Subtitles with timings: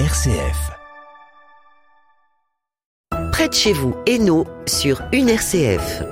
[0.00, 0.72] RCF.
[3.30, 6.02] Près de chez vous, Hainaut, sur une RCF.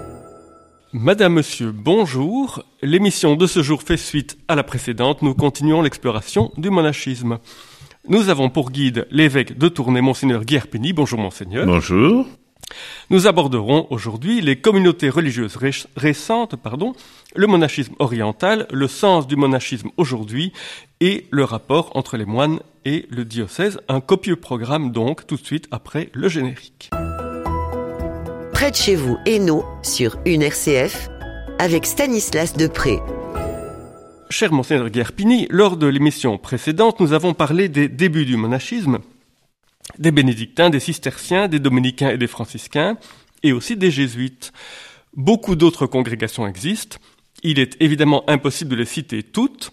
[0.93, 2.63] Madame, Monsieur, bonjour.
[2.81, 5.23] L'émission de ce jour fait suite à la précédente.
[5.23, 7.41] Nous continuons l'exploration du monachisme.
[8.09, 10.93] Nous avons pour guide l'évêque de Tournai, Monseigneur Guy Arpini.
[10.93, 11.67] Bonjour, Monseigneur.
[11.67, 12.29] Bonjour.
[13.11, 16.95] Nous aborderons aujourd'hui les communautés religieuses ré- récentes, pardon,
[17.35, 20.53] le monachisme oriental, le sens du monachisme aujourd'hui
[21.01, 23.81] et le rapport entre les moines et le diocèse.
[23.89, 26.91] Un copieux programme donc tout de suite après le générique.
[28.53, 31.09] Près de chez vous, Hainaut, sur une RCF,
[31.59, 32.99] avec Stanislas Depré.
[34.31, 39.01] Cher Monseigneur Guerpini, lors de l'émission précédente, nous avons parlé des débuts du monachisme,
[39.99, 42.97] des bénédictins, des cisterciens, des dominicains et des franciscains,
[43.43, 44.53] et aussi des jésuites.
[45.15, 46.99] Beaucoup d'autres congrégations existent.
[47.43, 49.73] Il est évidemment impossible de les citer toutes,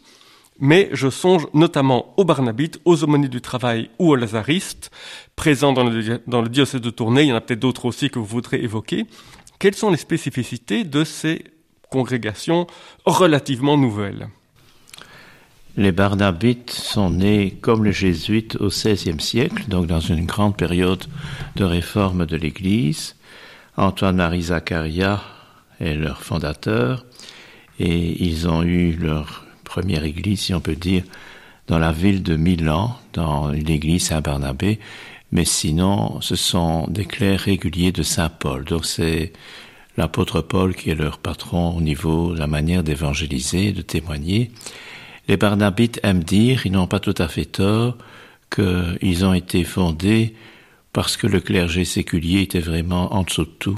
[0.59, 4.91] mais je songe notamment aux Barnabites, aux aumôniers du travail ou aux Lazaristes,
[5.35, 7.23] présents dans le, dans le diocèse de Tournai.
[7.23, 9.05] Il y en a peut-être d'autres aussi que vous voudrez évoquer.
[9.59, 11.43] Quelles sont les spécificités de ces
[11.89, 12.67] congrégations
[13.05, 14.29] relativement nouvelles?
[15.77, 21.05] Les Barnabites sont nés comme les Jésuites au XVIe siècle, donc dans une grande période
[21.55, 23.15] de réforme de l'Église.
[23.77, 25.21] Antoine-Marie Zaccaria
[25.79, 27.05] est leur fondateur
[27.79, 31.03] et ils ont eu leur première église, si on peut dire,
[31.67, 34.79] dans la ville de Milan, dans l'église Saint-Barnabé.
[35.31, 38.65] Mais sinon, ce sont des clercs réguliers de Saint-Paul.
[38.65, 39.31] Donc c'est
[39.95, 44.51] l'apôtre Paul qui est leur patron au niveau de la manière d'évangéliser, de témoigner.
[45.29, 47.95] Les Barnabites aiment dire, ils n'ont pas tout à fait tort,
[48.49, 50.33] qu'ils ont été fondés
[50.91, 53.77] parce que le clergé séculier était vraiment en dessous de tout.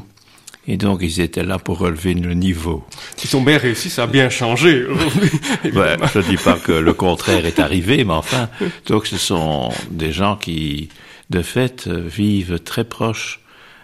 [0.65, 2.85] Et donc ils étaient là pour relever le niveau.
[3.21, 4.85] Ils ont bien réussi, ça a bien changé.
[5.65, 8.47] Ouais, je ne dis pas que le contraire est arrivé, mais enfin,
[8.85, 10.87] donc ce sont des gens qui,
[11.29, 13.41] de fait, vivent très proches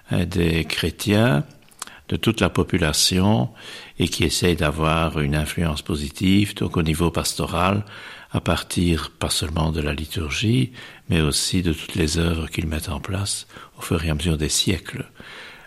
[0.10, 1.44] hein, des chrétiens,
[2.10, 3.50] de toute la population,
[4.00, 7.84] et qui essayent d'avoir une influence positive, donc au niveau pastoral,
[8.32, 10.72] à partir pas seulement de la liturgie,
[11.10, 13.48] mais aussi de toutes les œuvres qu'ils mettent en place
[13.78, 15.10] au fur et à mesure des siècles.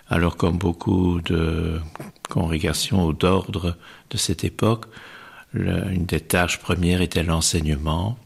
[0.08, 1.80] Alors comme beaucoup de
[2.28, 3.76] congrégations ou d'ordres
[4.10, 4.86] de cette époque,
[5.54, 8.18] une des tâches premières était l'enseignement.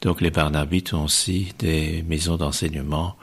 [0.00, 3.16] Donc les Barnabites ont aussi des maisons d'enseignement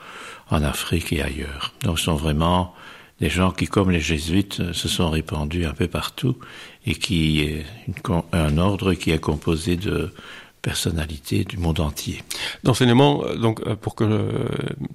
[0.50, 1.72] en Afrique et ailleurs.
[1.82, 2.74] Donc ce sont vraiment
[3.20, 6.36] des gens qui, comme les jésuites, euh, se sont répandus un peu partout
[6.86, 10.12] et qui est une con- un ordre qui est composé de
[10.62, 12.22] personnalités du monde entier.
[12.64, 14.28] D'enseignement, euh, donc euh, pour que euh,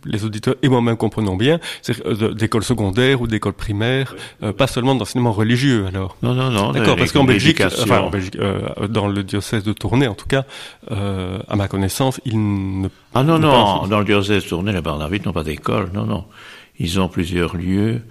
[0.06, 4.54] les auditeurs et moi-même comprenons bien, c'est euh, de- d'école secondaire ou d'école primaire, euh,
[4.54, 6.18] pas seulement d'enseignement religieux alors.
[6.22, 6.72] Non, non, non.
[6.72, 10.14] D'accord, de- parce qu'en Belgique, enfin en Belgique, euh, dans le diocèse de Tournai en
[10.14, 10.46] tout cas,
[10.92, 15.26] euh, à ma connaissance, il ne Ah non, non, dans le diocèse tourné, les Barnabites
[15.26, 16.26] n'ont pas d'école, non, non.
[16.80, 18.02] Ils ont plusieurs lieux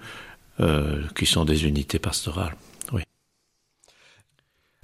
[0.59, 2.55] euh, qui sont des unités pastorales.
[2.91, 3.03] Oui.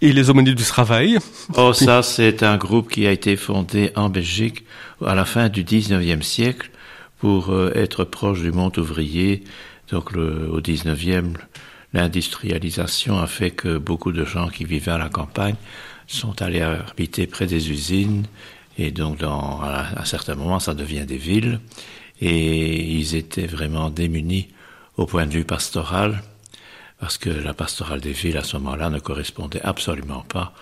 [0.02, 1.18] Et les aumôniers du travail,
[1.56, 4.66] Oh, ça, c'est un groupe qui a été fondé en Belgique
[5.06, 6.72] à la fin du 19e siècle
[7.20, 9.44] pour euh, être proche du monde ouvrier.
[9.90, 11.36] Donc, le, au 19e,
[11.94, 15.56] l'industrialisation a fait que beaucoup de gens qui vivaient à la campagne
[16.08, 18.26] sont allés habiter près des usines.
[18.78, 21.60] Et donc, dans, à un certain moment, ça devient des villes.
[22.22, 24.48] Et ils étaient vraiment démunis
[24.98, 26.22] au point de vue pastoral
[27.00, 30.54] parce que la pastorale des villes à ce moment-là ne correspondait absolument pas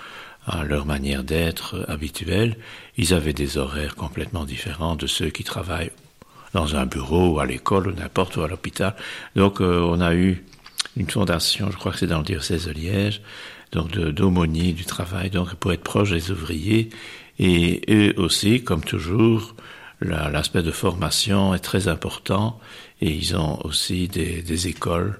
[0.47, 2.56] à leur manière d'être habituelle.
[2.97, 5.92] Ils avaient des horaires complètement différents de ceux qui travaillent
[6.53, 8.96] dans un bureau à l'école n'importe où à l'hôpital.
[9.36, 10.44] Donc euh, on a eu
[10.96, 13.22] une fondation, je crois que c'est dans le diocèse de Liège,
[13.72, 16.90] donc d'aumôniers du travail, donc pour être proche des ouvriers.
[17.38, 19.56] Et eux aussi, comme toujours,
[20.01, 22.59] l'aspect de formation est très important
[23.01, 25.19] et ils ont aussi des, des écoles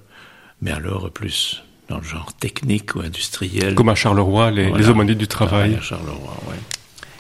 [0.62, 3.74] mais alors plus dans le genre technique ou industriel.
[3.76, 4.84] comme à Charleroi, les, Voilà.
[4.84, 5.76] les aumôniers du travail.
[5.76, 6.56] à Charleroi, ouais.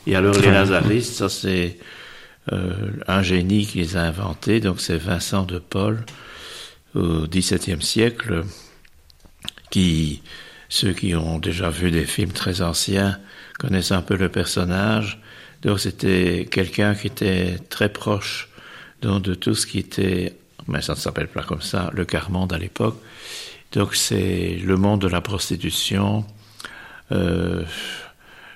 [0.08, 1.78] Et alors les lazaristes, ça c'est
[2.54, 6.06] euh, un génie qui les a inventés, donc c'est Vincent de Paul
[6.96, 8.44] au XVIIe siècle,
[9.70, 10.22] qui
[10.70, 13.18] ceux qui ont déjà vu des films très anciens
[13.58, 15.20] connaissent un peu le personnage.
[15.62, 18.50] Donc c'était quelqu'un qui était très proche
[19.02, 20.36] de tout ce qui était,
[20.68, 22.98] mais ça ne s'appelle pas comme ça, le quart-monde à l'époque.
[23.72, 26.26] Donc c'est le monde de la prostitution,
[27.12, 27.64] euh,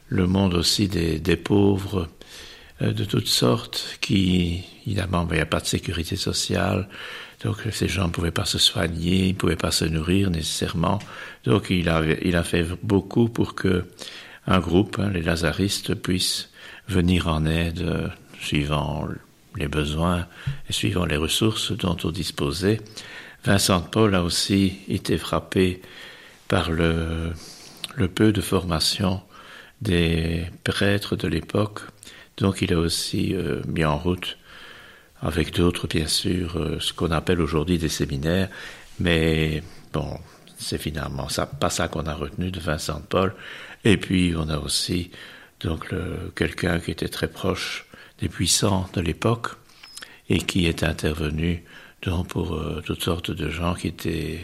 [0.08, 2.10] le monde aussi des, des pauvres,
[2.82, 6.88] euh, de toutes sortes, qui, évidemment, il n'y a pas de sécurité sociale,
[7.44, 11.00] donc ces gens ne pouvaient pas se soigner, ils ne pouvaient pas se nourrir nécessairement.
[11.44, 13.86] Donc il a, il a fait beaucoup pour que
[14.48, 16.50] un groupe, hein, les lazaristes, puisse
[16.88, 18.08] venir en aide euh,
[18.40, 19.08] suivant
[19.56, 20.28] les besoins
[20.70, 22.82] et suivant les ressources dont on disposait.
[23.44, 25.82] Vincent de Paul a aussi été frappé
[26.48, 27.34] par le,
[28.16, 29.22] peu de formation
[29.82, 31.82] des prêtres de l'époque.
[32.38, 34.38] Donc il a aussi euh, mis en route,
[35.22, 38.50] avec d'autres bien sûr, euh, ce qu'on appelle aujourd'hui des séminaires.
[39.00, 40.20] Mais bon,
[40.58, 43.36] c'est finalement ça, pas ça qu'on a retenu de Vincent de Paul.
[43.84, 45.12] Et puis on a aussi
[45.64, 45.94] donc
[46.36, 47.86] quelqu'un qui était très proche
[48.20, 49.50] des puissants de l'époque
[50.30, 51.64] et qui est intervenu
[52.02, 54.40] donc pour euh, toutes sortes de gens qui étaient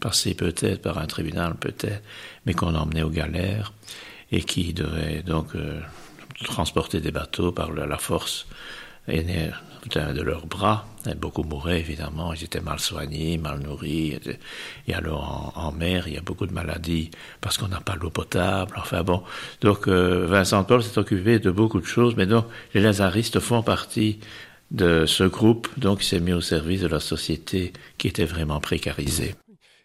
[0.00, 2.02] passés peut-être par un tribunal peut-être,
[2.44, 3.72] mais qu'on emmenait aux galères
[4.32, 5.80] et qui devaient donc euh,
[6.44, 8.46] transporter des bateaux par la force
[9.88, 10.86] de leurs bras.
[11.08, 14.18] Et beaucoup mouraient évidemment, ils étaient mal soignés, mal nourris.
[14.88, 17.10] Et alors en, mer, il y a beaucoup de maladies
[17.40, 18.74] parce qu'on n'a pas l'eau potable.
[18.76, 19.22] Enfin bon,
[19.60, 23.62] donc euh, Vincent Paul s'est occupé de beaucoup de choses, mais donc les lazaristes font
[23.62, 24.18] partie
[24.72, 28.60] de ce groupe, donc il s'est mis au service de la société qui était vraiment
[28.60, 29.34] précarisée.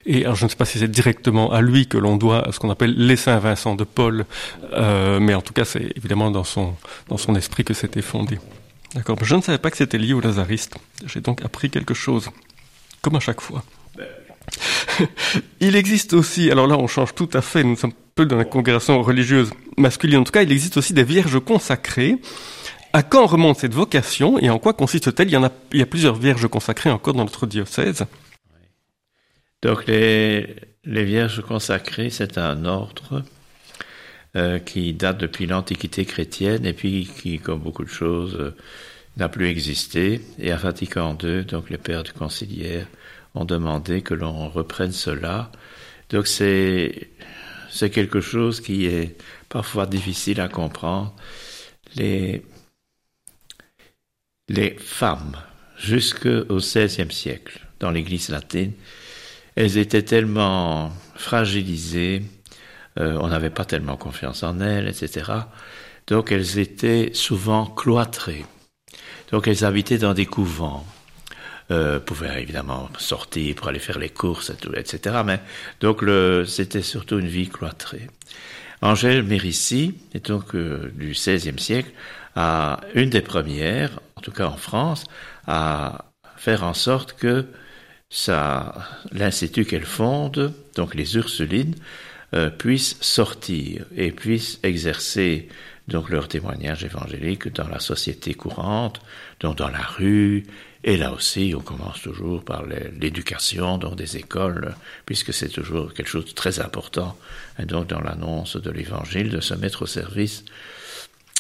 [0.06, 2.58] Et alors, je ne sais pas si c'est directement à lui que l'on doit ce
[2.58, 4.26] qu'on appelle les Saint Vincent de Paul,
[4.74, 6.74] euh, mais en tout cas, c'est évidemment dans son
[7.08, 8.40] dans son esprit que c'était fondé.
[8.96, 9.18] D'accord.
[9.24, 10.76] Je ne savais pas que c'était lié aux lazaristes.
[11.06, 12.30] J'ai donc appris quelque chose,
[13.02, 13.64] comme à chaque fois.
[15.60, 18.46] il existe aussi, alors là on change tout à fait, nous sommes peu dans la
[18.46, 22.18] congrégation religieuse masculine, en tout cas il existe aussi des vierges consacrées
[22.94, 25.30] à quand remonte cette vocation et en quoi consiste-t-elle?
[25.30, 28.06] Il, y a, il y a plusieurs vierges consacrées encore dans notre diocèse.
[29.62, 33.24] Donc les, les vierges consacrées, c'est un ordre
[34.38, 38.56] euh, qui date depuis l'Antiquité chrétienne et puis qui, comme beaucoup de choses, euh,
[39.18, 40.22] n'a plus existé.
[40.40, 42.88] Et à Vatican II, donc les pères du conciliaire
[43.36, 45.52] ont demandé que l'on reprenne cela.
[46.10, 47.10] Donc c'est
[47.70, 49.18] c'est quelque chose qui est
[49.50, 51.14] parfois difficile à comprendre.
[51.96, 52.44] Les
[54.50, 55.38] les femmes,
[55.78, 58.74] jusqu'au XVIe siècle, dans l'Église latine,
[59.56, 62.24] elles étaient tellement fragilisées,
[63.00, 65.32] euh, on n'avait pas tellement confiance en elles, etc.
[66.08, 68.46] Donc elles étaient souvent cloîtrées.
[69.32, 70.86] Donc elles habitaient dans des couvents.
[71.70, 75.22] Euh, pouvaient évidemment sortir pour aller faire les courses, etc.
[75.26, 75.40] Mais
[75.80, 76.04] donc
[76.46, 78.10] c'était surtout une vie cloîtrée.
[78.82, 81.92] Angèle Mérissi, est donc euh, du XVIe siècle,
[82.36, 85.06] a une des premières, en tout cas en France,
[85.48, 86.06] à
[86.36, 87.46] faire en sorte que
[89.14, 91.76] l'institut qu'elle fonde, donc les Ursulines,
[92.34, 95.50] euh, puissent sortir et puissent exercer
[95.88, 99.02] donc leur témoignage évangélique dans la société courante,
[99.40, 100.46] donc dans la rue,
[100.84, 104.76] et là aussi, on commence toujours par l'éducation, donc des écoles,
[105.06, 107.18] puisque c'est toujours quelque chose de très important,
[107.60, 110.44] et donc dans l'annonce de l'évangile, de se mettre au service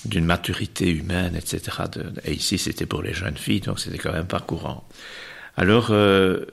[0.05, 1.77] d'une maturité humaine, etc.
[2.25, 4.87] et ici, c'était pour les jeunes filles, donc c'était quand même pas courant.
[5.57, 6.45] Alors, euh,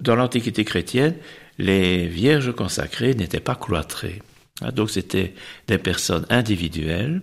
[0.00, 1.14] dans l'Antiquité chrétienne,
[1.58, 4.22] les vierges consacrées n'étaient pas cloîtrées.
[4.62, 5.34] Hein, donc, c'était
[5.66, 7.22] des personnes individuelles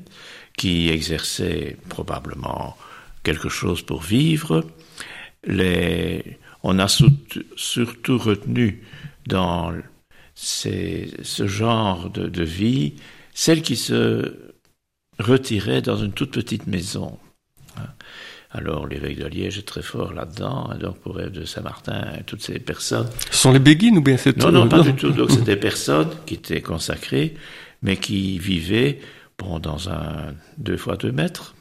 [0.58, 2.78] qui exerçaient probablement
[3.24, 4.66] quelque chose pour vivre.
[5.46, 8.84] Les, on a surtout retenu
[9.28, 9.74] dans
[10.36, 12.96] ce genre de, de vie
[13.34, 14.54] celles qui se
[15.20, 17.18] retiré dans une toute petite maison.
[18.56, 22.24] Alors l'évêque de Liège est très fort là-dedans, hein, donc pour Ève de Saint-Martin et
[22.24, 23.08] toutes ces personnes.
[23.32, 25.10] Ce sont les béguines ou bien c'est Non, non, pas du tout.
[25.10, 27.34] Donc c'est des personnes qui étaient consacrées,
[27.82, 29.00] mais qui vivaient
[29.39, 31.56] bon, dans un deux fois deux mètres.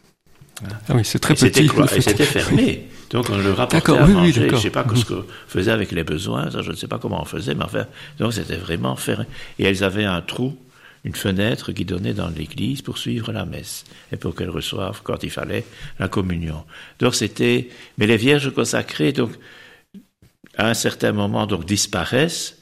[0.89, 1.67] Ah oui, c'est très petit.
[1.97, 2.89] Et c'était fermé.
[3.11, 4.49] Donc on le rapportait à manger.
[4.49, 7.23] je ne sais pas ce qu'on faisait avec les besoins, je ne sais pas comment
[7.23, 7.87] on faisait, mais enfin,
[8.19, 9.25] donc c'était vraiment fermé.
[9.59, 10.57] Et elles avaient un trou
[11.05, 15.23] une fenêtre qui donnait dans l'église pour suivre la messe et pour qu'elles reçoivent, quand
[15.23, 15.65] il fallait,
[15.99, 16.65] la communion.
[16.99, 17.69] Donc c'était,
[17.99, 19.33] mais les vierges consacrées, donc,
[20.57, 22.59] à un certain moment, donc, disparaissent.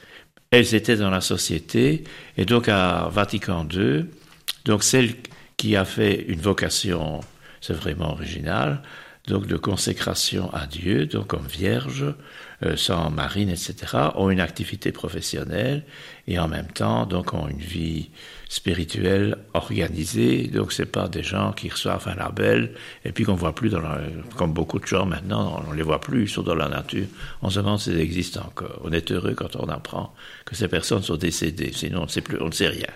[0.50, 2.04] Elles étaient dans la société
[2.36, 4.06] et donc à Vatican II,
[4.64, 5.14] donc celle
[5.56, 7.20] qui a fait une vocation,
[7.60, 8.82] c'est vraiment original,
[9.28, 12.04] donc de consécration à Dieu, donc comme vierge,
[12.76, 13.74] sans marine, etc.,
[14.16, 15.82] ont une activité professionnelle
[16.26, 18.10] et en même temps donc ont une vie
[18.48, 20.48] spirituelle organisée.
[20.48, 22.72] Donc c'est pas des gens qui reçoivent un label
[23.04, 24.00] et puis qu'on voit plus dans la,
[24.36, 27.06] comme beaucoup de gens maintenant, on les voit plus, ils sont dans la nature.
[27.42, 28.80] On se demande s'ils existent encore.
[28.84, 30.12] On est heureux quand on apprend
[30.44, 31.72] que ces personnes sont décédées.
[31.74, 32.88] Sinon on ne sait plus, on ne sait rien.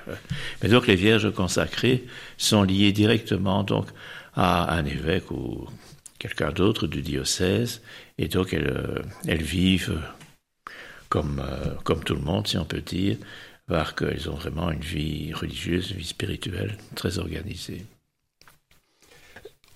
[0.62, 2.04] Mais donc les vierges consacrées
[2.36, 3.86] sont liées directement donc
[4.36, 5.66] à un évêque ou
[6.24, 7.82] quelqu'un d'autre du diocèse,
[8.16, 10.00] et donc elles, euh, elles vivent
[11.10, 13.18] comme, euh, comme tout le monde, si on peut dire,
[13.68, 17.84] voir qu'elles ont vraiment une vie religieuse, une vie spirituelle très organisée.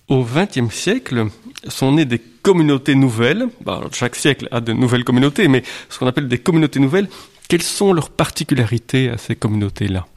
[0.07, 1.27] Au XXe siècle,
[1.67, 3.47] sont nées des communautés nouvelles.
[3.91, 7.09] Chaque siècle a de nouvelles communautés, mais ce qu'on appelle des communautés nouvelles,
[7.47, 10.07] quelles sont leurs particularités à ces communautés-là?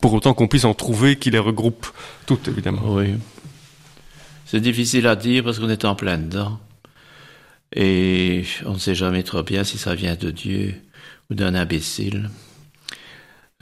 [0.00, 1.88] Pour autant qu'on puisse en trouver qui les regroupent
[2.24, 2.80] toutes, évidemment.
[2.86, 3.16] Oui.
[4.46, 6.60] C'est difficile à dire parce qu'on est en plein dedans.
[7.74, 10.76] Et on ne sait jamais trop bien si ça vient de Dieu
[11.28, 12.30] ou d'un imbécile.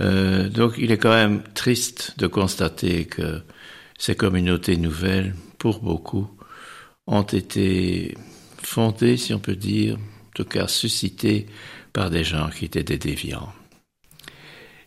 [0.02, 3.40] Euh, donc il est quand même triste de constater que
[3.96, 6.28] ces communautés nouvelles, pour beaucoup,
[7.06, 8.14] ont été
[8.62, 11.46] fondées, si on peut dire, en tout cas suscitées
[11.94, 13.52] par des gens qui étaient des déviants.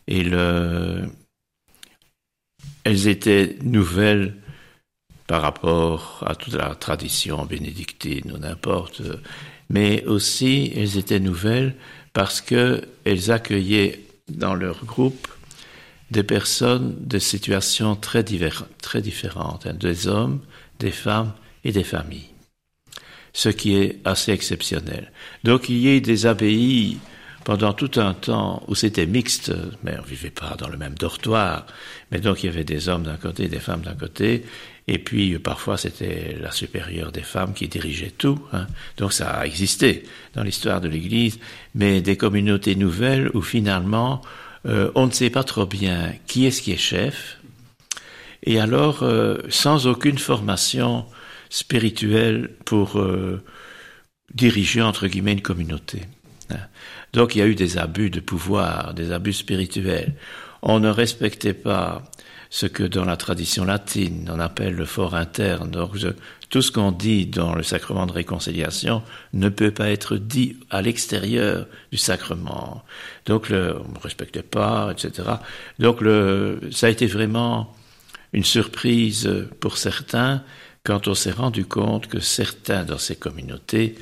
[0.06, 1.08] Et le,
[2.84, 4.36] elles étaient nouvelles
[5.28, 9.02] par rapport à toute la tradition bénédictine ou n'importe,
[9.68, 11.76] mais aussi elles étaient nouvelles
[12.14, 15.28] parce qu'elles accueillaient dans leur groupe
[16.10, 18.24] des personnes de situations très,
[18.80, 20.40] très différentes, hein, des hommes,
[20.78, 22.30] des femmes et des familles,
[23.34, 25.12] ce qui est assez exceptionnel.
[25.44, 26.96] Donc il y a des abbayes
[27.48, 31.64] pendant tout un temps où c'était mixte, mais on vivait pas dans le même dortoir,
[32.12, 34.44] mais donc il y avait des hommes d'un côté, des femmes d'un côté,
[34.86, 38.38] et puis parfois c'était la supérieure des femmes qui dirigeait tout.
[38.52, 38.66] Hein.
[38.98, 40.02] Donc ça a existé
[40.34, 41.38] dans l'histoire de l'Église,
[41.74, 44.20] mais des communautés nouvelles où finalement
[44.66, 47.38] euh, on ne sait pas trop bien qui est-ce qui est chef,
[48.42, 51.06] et alors euh, sans aucune formation
[51.48, 53.42] spirituelle pour euh,
[54.34, 56.02] diriger entre guillemets une communauté.
[57.12, 60.14] Donc il y a eu des abus de pouvoir, des abus spirituels.
[60.62, 62.02] On ne respectait pas
[62.50, 65.70] ce que dans la tradition latine on appelle le fort interne.
[65.70, 65.96] Donc
[66.50, 69.02] tout ce qu'on dit dans le sacrement de réconciliation
[69.34, 72.84] ne peut pas être dit à l'extérieur du sacrement.
[73.26, 75.28] Donc le, on ne respectait pas, etc.
[75.78, 77.74] Donc le, ça a été vraiment
[78.32, 80.42] une surprise pour certains
[80.84, 83.94] quand on s'est rendu compte que certains dans ces communautés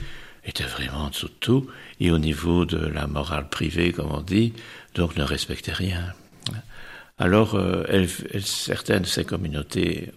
[0.44, 1.66] étaient vraiment en dessous de tout
[2.00, 4.52] et au niveau de la morale privée, comme on dit,
[4.94, 6.12] donc ne respectaient rien.
[7.18, 8.06] Alors, euh,
[8.40, 10.10] certaines de ces communautés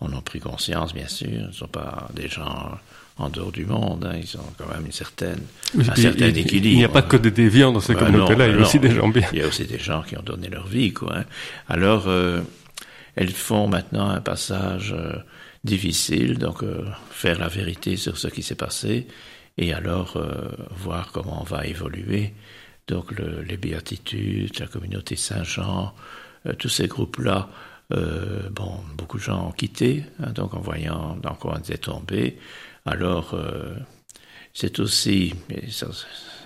[0.00, 1.28] en ont pris conscience, bien sûr.
[1.28, 2.72] Ils ne sont pas des gens
[3.18, 4.04] en dehors du monde.
[4.04, 4.18] Hein.
[4.20, 5.38] Ils ont quand même une certaine,
[5.78, 6.66] un certain équilibre.
[6.66, 8.48] Il n'y a pas que des déviants dans ces ben communautés-là.
[8.48, 9.28] Il y a aussi des gens bien.
[9.32, 11.18] Il y a aussi des gens qui ont donné leur vie, quoi.
[11.18, 11.24] Hein.
[11.68, 12.40] Alors, euh,
[13.14, 15.12] elles font maintenant un passage euh,
[15.62, 16.64] difficile, donc
[17.10, 19.06] faire la vérité sur ce qui s'est passé,
[19.56, 20.18] et alors
[20.70, 22.34] voir comment on va évoluer.
[22.86, 25.94] Donc, le, les béatitudes, la communauté Saint-Jean,
[26.46, 27.48] euh, tous ces groupes-là,
[27.92, 31.78] euh, bon, beaucoup de gens ont quitté, hein, donc en voyant dans quoi on était
[31.78, 32.38] tombé.
[32.84, 33.74] Alors, euh,
[34.52, 35.34] c'est aussi,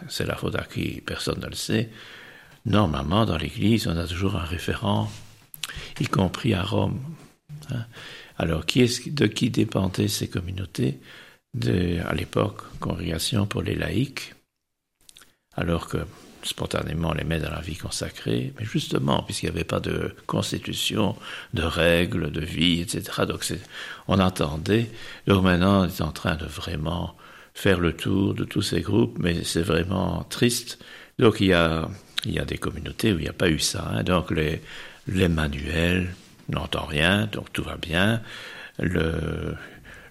[0.08, 1.90] c'est la faute à qui personne ne le sait,
[2.64, 5.10] normalement dans l'Église, on a toujours un référent,
[6.00, 7.00] y compris à Rome.
[7.72, 7.84] Hein.
[8.38, 11.00] Alors, de qui dépendaient ces communautés?
[11.56, 14.34] À l'époque, congrégation pour les laïcs,
[15.56, 15.98] alors que
[16.42, 21.16] spontanément les met dans la vie consacrée, mais justement, puisqu'il n'y avait pas de constitution,
[21.54, 23.24] de règles, de vie, etc.
[23.26, 23.44] Donc
[24.06, 24.90] on attendait.
[25.26, 27.16] Donc maintenant, on est en train de vraiment
[27.54, 30.78] faire le tour de tous ces groupes, mais c'est vraiment triste.
[31.18, 31.88] Donc il y a,
[32.24, 33.88] des communautés où il n'y a pas eu ça.
[33.90, 34.04] Hein.
[34.04, 34.60] Donc les,
[35.28, 36.14] manuels
[36.48, 38.22] n'entend rien, donc tout va bien.
[38.78, 39.56] Le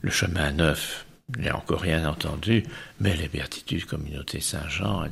[0.10, 2.64] chemin neuf, n'y a encore rien entendu,
[3.00, 5.06] mais les béatitudes, communauté Saint-Jean,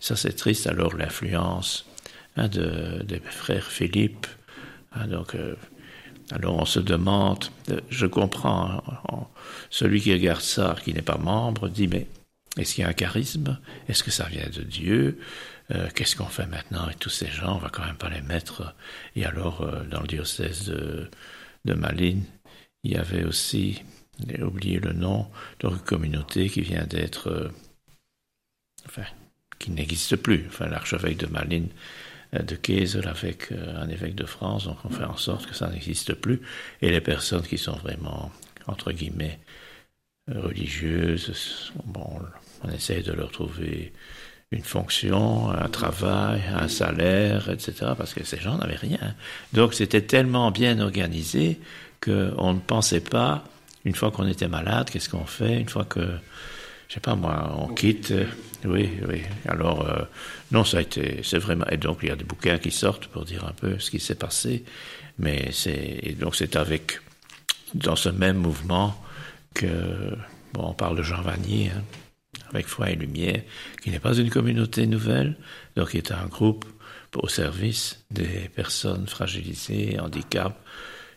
[0.00, 0.66] ça c'est triste.
[0.66, 1.86] Alors l'influence
[2.36, 4.26] hein, de, des frères Philippe,
[4.92, 5.56] hein, donc, euh,
[6.30, 9.26] alors on se demande, euh, je comprends, hein,
[9.70, 12.06] celui qui regarde ça, qui n'est pas membre, dit mais
[12.56, 13.58] est-ce qu'il y a un charisme?
[13.88, 15.20] Est-ce que ça vient de Dieu?
[15.72, 17.56] Euh, Qu'est-ce qu'on fait maintenant avec tous ces gens?
[17.56, 18.74] On va quand même pas les mettre.
[19.14, 21.10] Et alors, dans le diocèse de,
[21.66, 22.24] de Malines,
[22.82, 23.82] il y avait aussi
[24.26, 25.26] j'ai oublié le nom
[25.60, 27.50] d'une communauté qui vient d'être, euh,
[28.86, 29.04] enfin,
[29.58, 30.44] qui n'existe plus.
[30.48, 31.68] Enfin, l'archevêque de Malines
[32.34, 35.54] euh, de Kessel avec euh, un évêque de France, donc on fait en sorte que
[35.54, 36.40] ça n'existe plus.
[36.80, 38.30] Et les personnes qui sont vraiment,
[38.66, 39.38] entre guillemets,
[40.28, 42.20] religieuses, bon,
[42.64, 43.92] on essaye de leur trouver
[44.50, 47.92] une fonction, un travail, un salaire, etc.
[47.96, 49.14] Parce que ces gens n'avaient rien.
[49.52, 51.60] Donc c'était tellement bien organisé
[52.00, 53.44] qu'on ne pensait pas
[53.86, 56.00] une fois qu'on était malade, qu'est-ce qu'on fait Une fois que,
[56.88, 58.10] je sais pas moi, on quitte.
[58.10, 58.26] Euh,
[58.64, 59.22] oui, oui.
[59.46, 60.02] Alors, euh,
[60.50, 61.66] non, ça a été, c'est vraiment.
[61.70, 64.00] Et donc, il y a des bouquins qui sortent pour dire un peu ce qui
[64.00, 64.64] s'est passé.
[65.20, 67.00] Mais c'est, donc c'est avec,
[67.74, 69.00] dans ce même mouvement
[69.54, 70.16] que,
[70.52, 71.82] bon, on parle de Jean Vanier, hein,
[72.52, 73.42] avec Foi et Lumière,
[73.82, 75.36] qui n'est pas une communauté nouvelle,
[75.76, 76.64] donc qui est un groupe
[77.14, 80.60] au service des personnes fragilisées, handicap,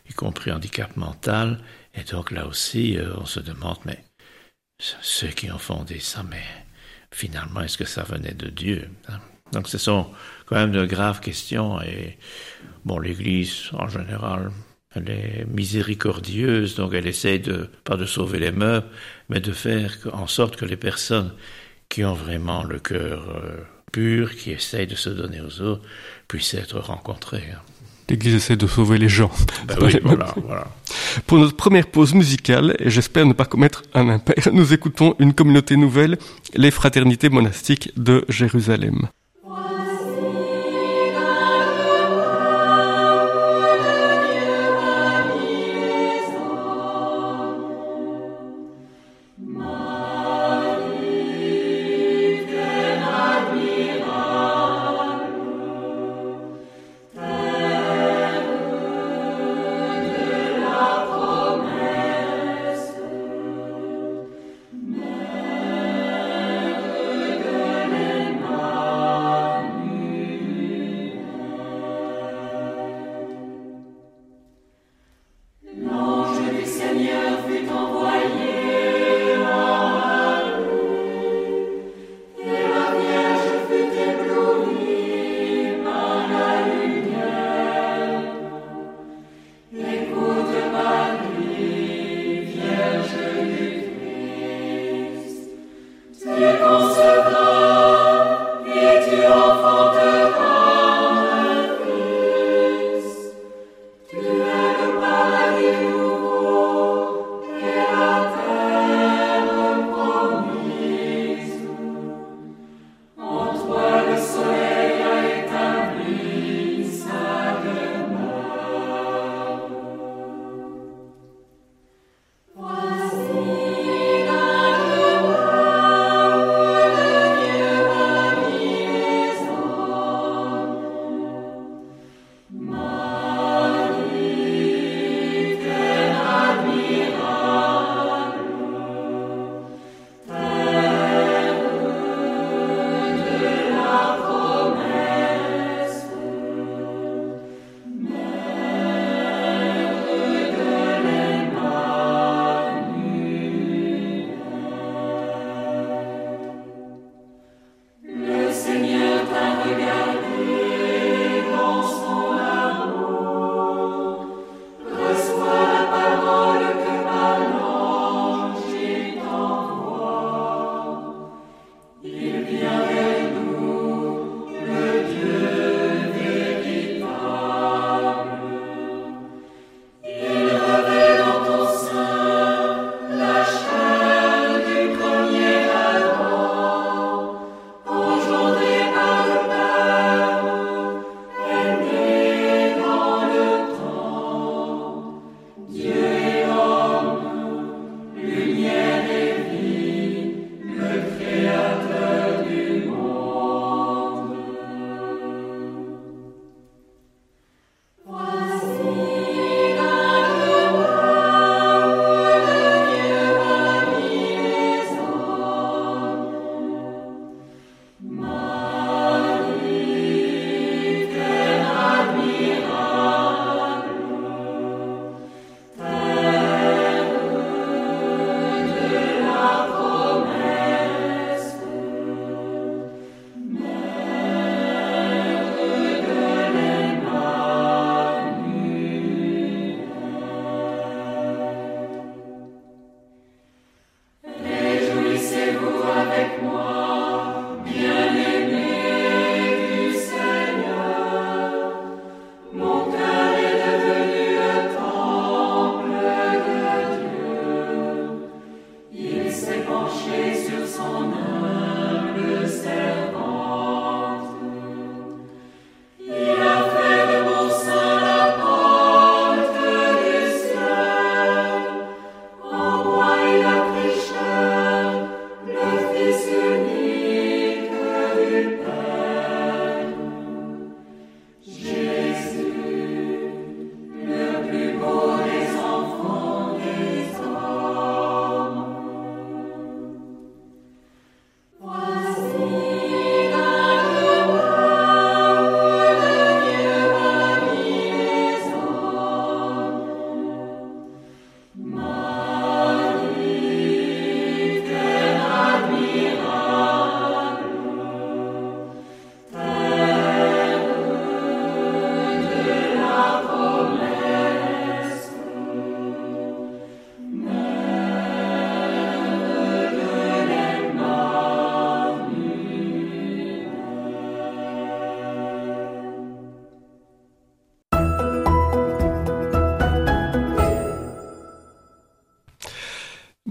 [0.08, 1.58] y compris handicap mental,
[1.94, 4.04] Et donc là aussi, euh, on se demande, mais
[4.78, 6.42] ceux qui ont fondé ça, mais
[7.10, 9.20] finalement, est-ce que ça venait de Dieu hein?
[9.52, 10.06] Donc ce sont
[10.46, 12.18] quand même de graves questions et
[12.84, 14.50] bon, l'Église en général,
[14.94, 18.86] elle est miséricordieuse, donc elle essaie de pas de sauver les meubles,
[19.28, 21.32] mais de faire en sorte que les personnes
[21.88, 25.82] qui ont vraiment le cœur euh, pur, qui essayent de se donner aux autres,
[26.28, 27.48] puissent être rencontrées.
[28.10, 29.30] L'Église essaie de sauver les gens.
[29.68, 30.66] Ben oui, voilà, voilà.
[31.28, 35.32] Pour notre première pause musicale, et j'espère ne pas commettre un impair, nous écoutons une
[35.32, 36.18] communauté nouvelle,
[36.54, 39.08] les fraternités monastiques de Jérusalem.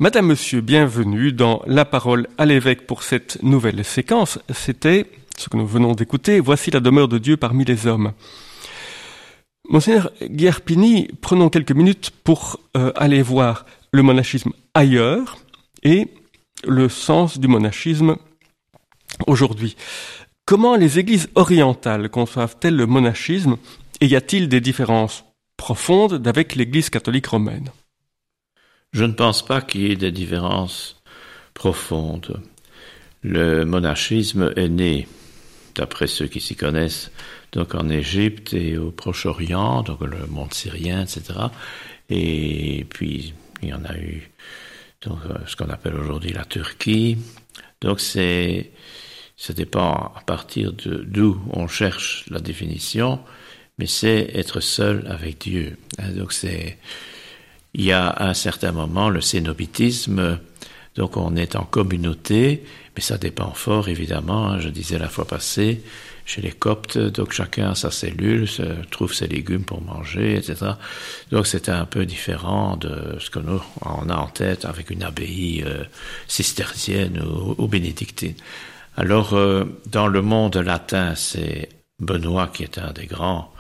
[0.02, 4.40] Madame, Monsieur, bienvenue dans La parole à l'évêque pour cette nouvelle séquence.
[4.50, 5.08] C'était
[5.38, 6.40] ce que nous venons d'écouter.
[6.40, 8.14] Voici la demeure de Dieu parmi les hommes.
[9.68, 15.38] Monseigneur Guerpini, prenons quelques minutes pour euh, aller voir le monachisme ailleurs
[15.84, 16.08] et
[16.66, 18.16] le sens du monachisme
[19.28, 19.76] aujourd'hui.
[20.46, 23.58] Comment les églises orientales conçoivent-elles le monachisme
[24.00, 25.26] et y a-t-il des différences
[25.58, 27.70] profondes avec l'église catholique romaine?
[28.92, 31.02] Je ne pense pas qu'il y ait des différences
[31.54, 32.42] profondes.
[33.22, 35.08] Le monachisme est né,
[35.76, 37.12] d'après ceux qui s'y connaissent,
[37.52, 41.40] donc en Égypte et au Proche-Orient, donc le monde syrien, etc.
[42.10, 44.32] Et puis il y en a eu
[45.02, 47.18] donc euh, ce qu'on appelle aujourd'hui la Turquie.
[47.82, 48.72] Donc c'est
[49.38, 53.20] ça dépend à partir de d'où on cherche la définition,
[53.78, 55.78] mais c'est être seul avec Dieu.
[55.98, 56.78] Hein, donc c'est
[57.74, 60.40] il y a à un certain moment le cénobitisme,
[60.96, 62.64] donc on est en communauté,
[62.96, 65.82] mais ça dépend fort évidemment, hein, je disais la fois passée,
[66.26, 70.74] chez les coptes, donc chacun a sa cellule, se, trouve ses légumes pour manger, etc.
[71.32, 75.04] Donc c'était un peu différent de ce que nous on a en tête avec une
[75.04, 75.84] abbaye euh,
[76.28, 77.20] cistercienne
[77.58, 78.36] ou, bénédictine.
[78.96, 83.52] Alors euh, dans le monde latin, c'est Benoît qui est un des grands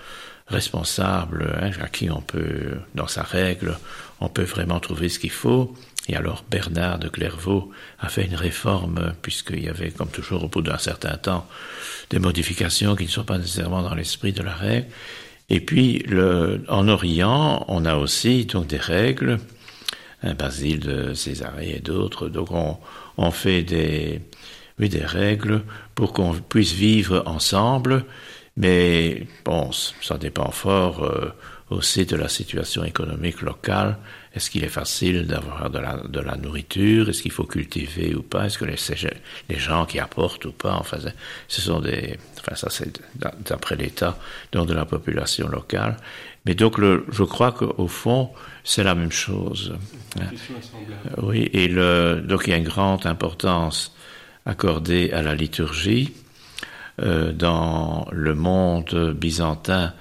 [0.50, 3.78] responsable, hein, à qui on peut, dans sa règle,
[4.20, 5.74] on peut vraiment trouver ce qu'il faut.
[6.08, 10.48] Et alors Bernard de Clairvaux a fait une réforme, puisqu'il y avait, comme toujours, au
[10.48, 11.48] bout d'un certain temps,
[12.10, 14.88] des modifications qui ne sont pas nécessairement dans l'esprit de la règle.
[15.50, 19.40] Et puis, le, en Orient, on a aussi donc des règles,
[20.24, 22.28] un Basile de Césarée et d'autres.
[22.28, 24.22] Donc, on, fait des,
[24.80, 25.62] des règles
[25.94, 28.06] pour qu'on puisse vivre ensemble
[28.60, 31.34] mais bon, ça dépend fort euh,
[31.69, 33.98] aussi de la situation économique locale.
[34.36, 37.10] Est-ce qu'il est facile d'avoir de la, de la nourriture?
[37.10, 38.45] Est-ce qu'il faut cultiver ou pas?
[38.45, 38.76] Est-ce que les,
[39.50, 40.98] les gens qui apportent ou pas Enfin,
[41.48, 42.17] ce sont des...
[42.39, 43.02] Enfin, ça c'est
[43.48, 44.19] d'après l'état
[44.52, 45.98] donc de la population locale.
[46.45, 48.30] Mais donc, le, je crois qu'au fond,
[48.63, 49.74] c'est la même chose.
[50.19, 50.26] Hein.
[51.22, 53.95] Oui, et le, donc il y a une grande importance
[54.45, 56.13] accordée à la liturgie.
[57.02, 59.94] Euh, dans le monde byzantin,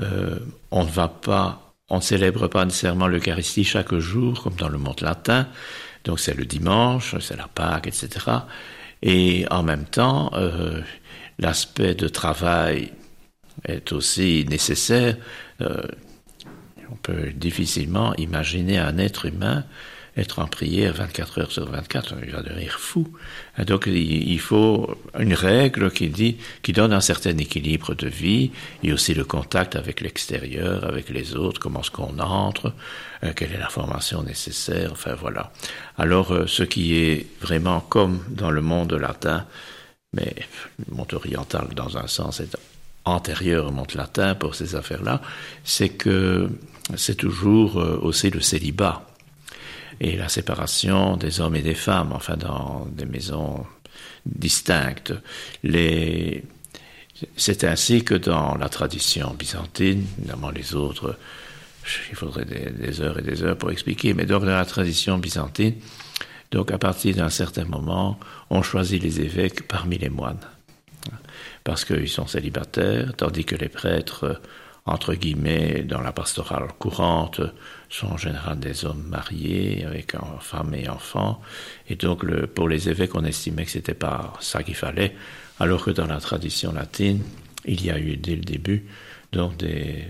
[0.00, 0.38] euh,
[0.70, 5.00] on ne va pas, on célèbre pas nécessairement l'Eucharistie chaque jour, comme dans le monde
[5.00, 5.46] latin.
[6.04, 8.08] Donc c'est le dimanche, c'est la Pâque, etc.
[9.02, 10.80] Et en même temps, euh,
[11.38, 12.92] l'aspect de travail
[13.64, 15.16] est aussi nécessaire.
[16.92, 19.64] On peut difficilement imaginer un être humain
[20.16, 23.06] être en prière 24 heures sur 24, il va devenir fou.
[23.66, 28.50] donc il faut une règle qui dit, qui donne un certain équilibre de vie
[28.82, 32.72] et aussi le contact avec l'extérieur, avec les autres, comment est-ce qu'on entre,
[33.24, 35.52] euh, quelle est la formation nécessaire, enfin voilà.
[35.96, 39.46] Alors euh, ce qui est vraiment comme dans le monde latin,
[40.12, 40.34] mais
[40.78, 42.56] le monde oriental dans un sens est
[43.04, 45.22] antérieur au monde latin pour ces affaires-là,
[45.64, 46.50] c'est que
[46.96, 49.06] c'est toujours euh, aussi le célibat
[50.00, 53.66] et la séparation des hommes et des femmes, enfin dans des maisons
[54.24, 55.12] distinctes.
[57.36, 61.18] C'est ainsi que dans la tradition byzantine, évidemment les autres,
[62.10, 65.74] il faudrait des, heures et des heures pour expliquer, mais donc dans la tradition byzantine,
[66.50, 70.40] donc à partir d'un certain moment, on choisit les évêques parmi les moines,
[71.62, 74.40] parce qu'ils sont célibataires, tandis que les prêtres
[74.86, 77.40] entre guillemets, dans la pastorale courante,
[77.88, 81.40] sont en général des hommes mariés avec femmes et enfants.
[81.88, 85.14] Et donc, pour les évêques, on estimait que c'était pas ça qu'il fallait,
[85.58, 87.22] alors que dans la tradition latine,
[87.64, 88.86] il y a eu dès le début
[89.32, 90.06] donc des,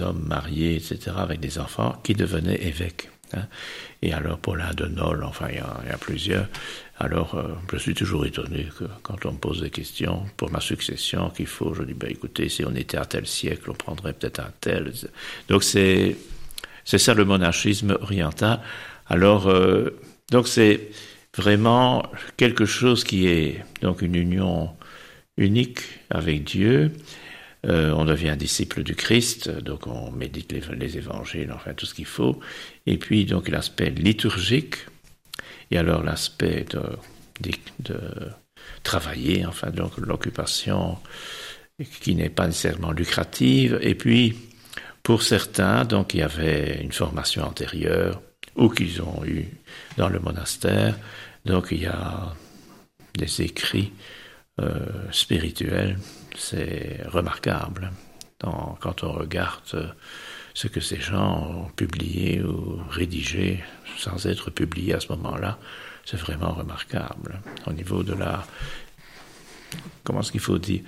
[0.00, 3.10] hommes mariés, etc., avec des enfants qui devenaient évêques.
[3.34, 3.46] Hein.
[4.00, 6.46] Et alors pour l'un de Nol, enfin il y, a, il y a plusieurs,
[7.02, 10.60] alors euh, je suis toujours étonné que quand on me pose des questions pour ma
[10.60, 14.12] succession qu'il faut, je dis ben écoutez, si on était à tel siècle, on prendrait
[14.12, 14.92] peut-être un tel.
[15.48, 16.16] Donc c'est
[16.84, 18.60] c'est ça le monarchisme oriental.
[19.08, 19.98] Alors euh,
[20.30, 20.90] donc c'est
[21.36, 22.04] vraiment
[22.36, 24.70] quelque chose qui est donc une union
[25.36, 26.92] unique avec Dieu
[27.64, 32.06] euh, on devient disciple du Christ, donc on médite les, évangiles, enfin tout ce qu'il
[32.06, 32.40] faut.
[32.86, 34.76] Et puis donc l'aspect liturgique,
[35.72, 38.00] et alors l'aspect de,
[38.84, 40.98] travailler, enfin donc l'occupation
[42.00, 43.78] qui n'est pas nécessairement lucrative.
[43.82, 44.36] Et puis
[45.02, 48.22] pour certains, donc il y avait une formation antérieure
[48.54, 49.48] ou qu'ils ont eu
[49.96, 50.96] dans le monastère.
[51.44, 52.34] Donc il y a
[53.16, 53.92] des écrits
[54.60, 55.96] euh, spirituels
[56.36, 57.90] c'est remarquable
[58.38, 59.94] quand on regarde
[60.54, 63.60] ce que ces gens ont publié ou rédigé
[63.98, 65.58] sans être publié à ce moment-là,
[66.04, 67.40] c'est vraiment remarquable.
[67.66, 68.46] Au niveau de la...
[70.04, 70.80] Comment est-ce qu'il faut dire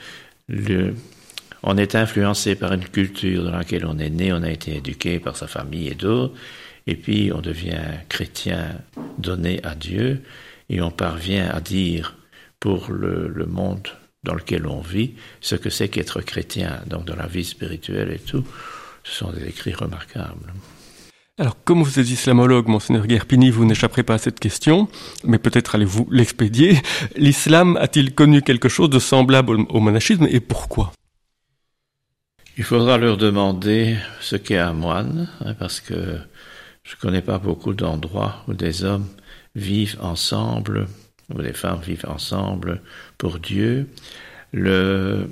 [1.63, 5.19] On est influencé par une culture dans laquelle on est né, on a été éduqué
[5.19, 6.35] par sa famille et d'autres,
[6.87, 8.81] et puis on devient chrétien
[9.19, 10.23] donné à Dieu,
[10.69, 12.17] et on parvient à dire
[12.61, 13.89] pour le monde
[14.25, 18.19] dans lequel on vit ce que c'est qu'être chrétien, donc dans la vie spirituelle et
[18.19, 18.45] tout.
[19.05, 20.53] Ce sont des écrits remarquables.
[21.37, 24.89] Alors, comme vous êtes islamologue, monseigneur Guerpini, vous n'échapperez pas à cette question,
[25.25, 26.81] mais peut-être allez-vous l'expédier.
[27.17, 30.93] L'islam a-t-il connu quelque chose de semblable au monachisme et pourquoi?
[32.57, 36.19] Il faudra leur demander ce qu'est un moine, hein, parce que
[36.85, 39.09] je ne connais pas beaucoup d'endroits où des hommes
[39.57, 40.87] vivent ensemble,
[41.35, 42.81] où des femmes vivent ensemble
[43.19, 43.89] pour Dieu.
[44.53, 45.29] Le...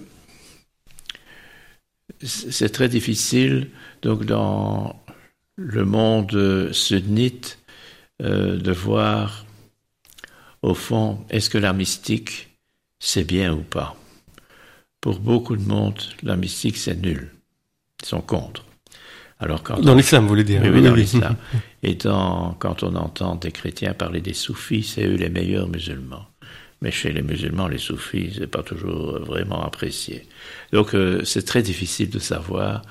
[2.21, 3.71] C'est très difficile,
[4.03, 5.03] donc dans
[5.57, 7.59] le monde sunnite,
[8.23, 9.47] euh, de voir,
[10.63, 12.57] au fond, est-ce que la mystique,
[13.01, 13.97] c'est bien ou pas?
[15.01, 17.33] Pour beaucoup de monde, la mystique, c'est nul.
[18.03, 18.65] Ils sont contre.
[19.41, 21.37] Alors quand dans l'islam, vous voulez dire Oui, oui dans l'islam.
[21.83, 26.27] Et dans, quand on entend des chrétiens parler des soufis, c'est eux les meilleurs musulmans.
[26.83, 30.27] Mais chez les musulmans, les soufis, c'est pas toujours vraiment apprécié.
[30.73, 32.83] Donc euh, c'est très difficile de savoir.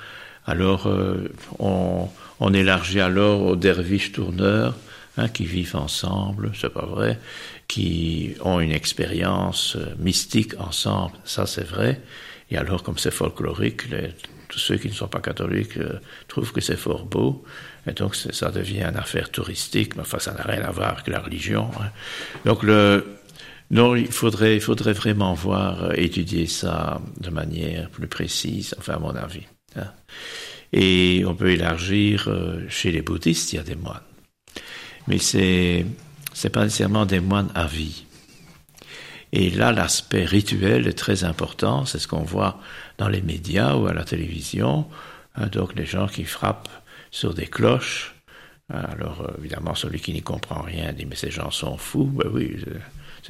[0.48, 1.28] Alors euh,
[1.60, 2.08] on,
[2.40, 4.76] on, élargit alors aux derviches tourneurs
[5.18, 7.20] hein, qui vivent ensemble, c'est pas vrai,
[7.68, 12.02] qui ont une expérience euh, mystique ensemble, ça c'est vrai.
[12.50, 14.14] Et alors comme c'est folklorique, les,
[14.52, 17.44] tous ceux qui ne sont pas catholiques euh, trouvent que c'est fort beau,
[17.88, 21.08] et donc ça devient une affaire touristique, mais enfin ça n'a rien à voir avec
[21.08, 21.70] la religion.
[21.80, 21.90] Hein.
[22.46, 23.06] Donc le,
[23.72, 29.16] non, il faudrait, vraiment voir, euh, étudier ça de manière plus précise, enfin à mon
[29.16, 29.48] avis.
[29.78, 29.90] Hein.
[30.74, 34.02] Et on peut élargir, euh, chez les bouddhistes, il y a des moines.
[35.08, 35.86] Mais c'est,
[36.34, 38.06] c'est pas nécessairement des moines à vie.
[39.32, 41.86] Et là, l'aspect rituel est très important.
[41.86, 42.60] C'est ce qu'on voit
[42.98, 44.86] dans les médias ou à la télévision.
[45.36, 46.68] Hein, donc, les gens qui frappent
[47.10, 48.16] sur des cloches.
[48.70, 52.12] Hein, alors, euh, évidemment, celui qui n'y comprend rien dit Mais ces gens sont fous.
[52.14, 52.58] Ben oui,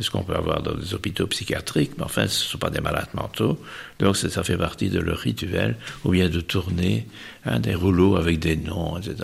[0.02, 2.72] c'est ce qu'on peut avoir dans des hôpitaux psychiatriques, mais enfin, ce ne sont pas
[2.72, 3.62] des malades mentaux.
[4.00, 7.08] Donc, ça fait partie de leur rituel, ou bien de tourner
[7.46, 9.16] hein, des rouleaux avec des noms, etc.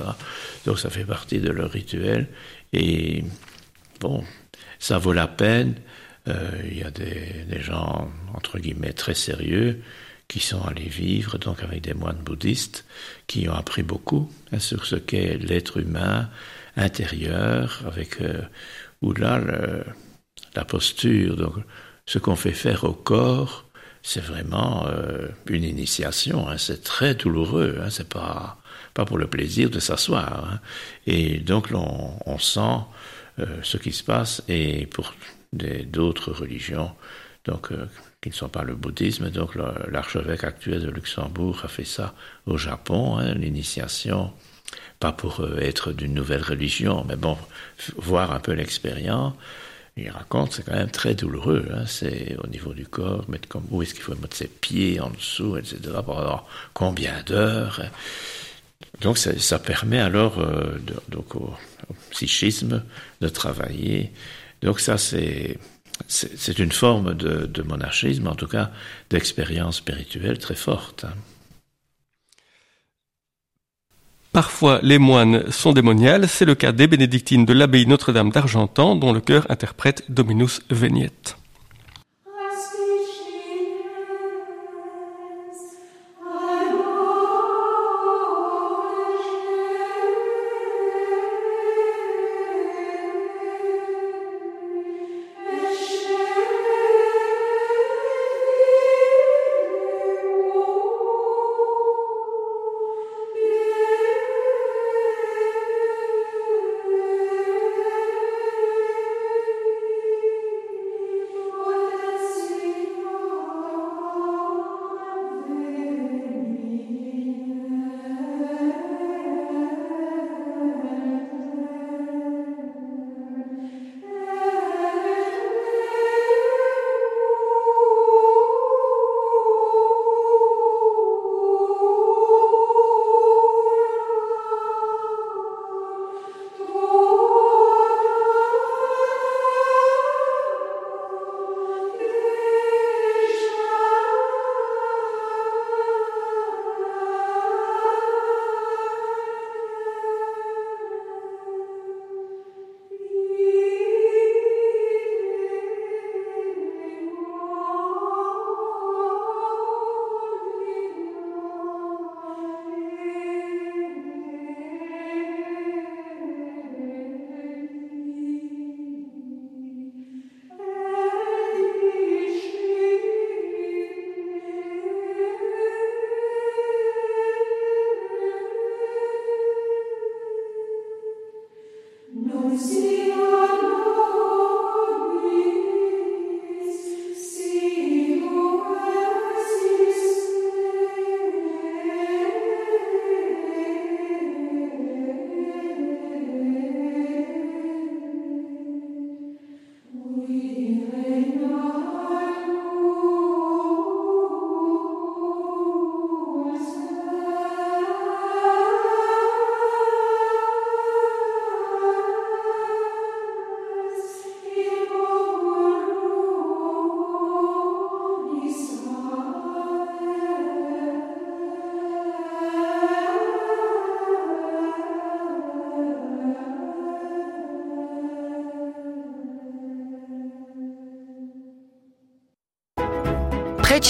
[0.65, 2.27] Donc, ça fait partie de leur rituel.
[2.73, 3.23] Et
[3.99, 4.23] bon,
[4.77, 5.75] ça vaut la peine
[6.27, 9.81] euh, il y a des, gens, entre guillemets, très sérieux
[10.27, 12.85] qui sont allés vivre donc avec des moines bouddhistes
[13.27, 16.29] qui ont appris beaucoup hein, sur ce qu'est l'être humain
[16.75, 18.41] intérieur, avec euh,
[19.17, 19.85] là le,
[20.57, 21.53] la posture, donc
[22.07, 23.65] ce qu'on fait faire au corps,
[24.01, 26.49] c'est vraiment euh, une initiation.
[26.49, 27.79] Hein, c'est très douloureux.
[27.79, 28.57] Hein, c'est pas
[28.93, 30.49] pas pour le plaisir de s'asseoir.
[30.51, 30.59] Hein.
[31.05, 32.79] Et donc on, sent
[33.39, 34.41] euh, ce qui se passe.
[34.47, 35.13] Et pour
[35.97, 36.91] d'autres religions,
[37.45, 37.85] donc euh,
[38.21, 39.29] qui ne sont pas le bouddhisme.
[39.29, 39.51] Donc
[39.95, 42.15] l'archevêque actuel de Luxembourg a fait ça
[42.47, 44.33] au Japon, hein, l'initiation,
[44.99, 47.37] pas pour être d'une nouvelle religion, mais bon,
[47.97, 49.33] voir un peu l'expérience.
[49.97, 51.67] Il raconte, c'est quand même très douloureux.
[51.73, 54.99] Hein, c'est au niveau du corps, mettre comme où est-ce qu'il faut mettre ses pieds
[54.99, 55.79] en dessous, etc.
[56.05, 57.81] Pendant combien d'heures.
[59.01, 60.77] Donc ça, permet alors euh,
[61.09, 61.53] donc au,
[62.11, 62.83] psychisme
[63.21, 64.11] de travailler
[64.61, 65.57] donc ça, c'est
[66.07, 68.69] c'est une forme de, de, monarchisme, en tout cas
[69.09, 71.05] d'expérience spirituelle très forte.
[71.05, 71.13] Hein.
[74.37, 76.27] Parfois, les moines sont démoniales.
[76.27, 81.36] C'est le cas des bénédictines de l'abbaye Notre-Dame d'Argentan, dont le chœur interprète Dominus Veniet.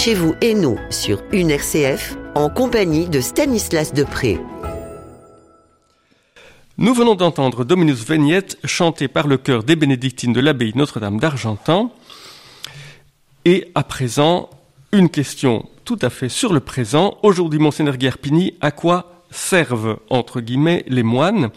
[0.08, 4.40] Chez vous et nous sur une RCF en compagnie de Stanislas Depré.
[6.78, 11.92] Nous venons d'entendre Dominus Vignette chanté par le chœur des bénédictines de l'abbaye Notre-Dame d'Argentan.
[13.44, 14.48] Et à présent,
[14.92, 17.18] une question tout à fait sur le présent.
[17.22, 21.50] Aujourd'hui, Monseigneur Guerpini, à quoi servent, entre guillemets, les moines?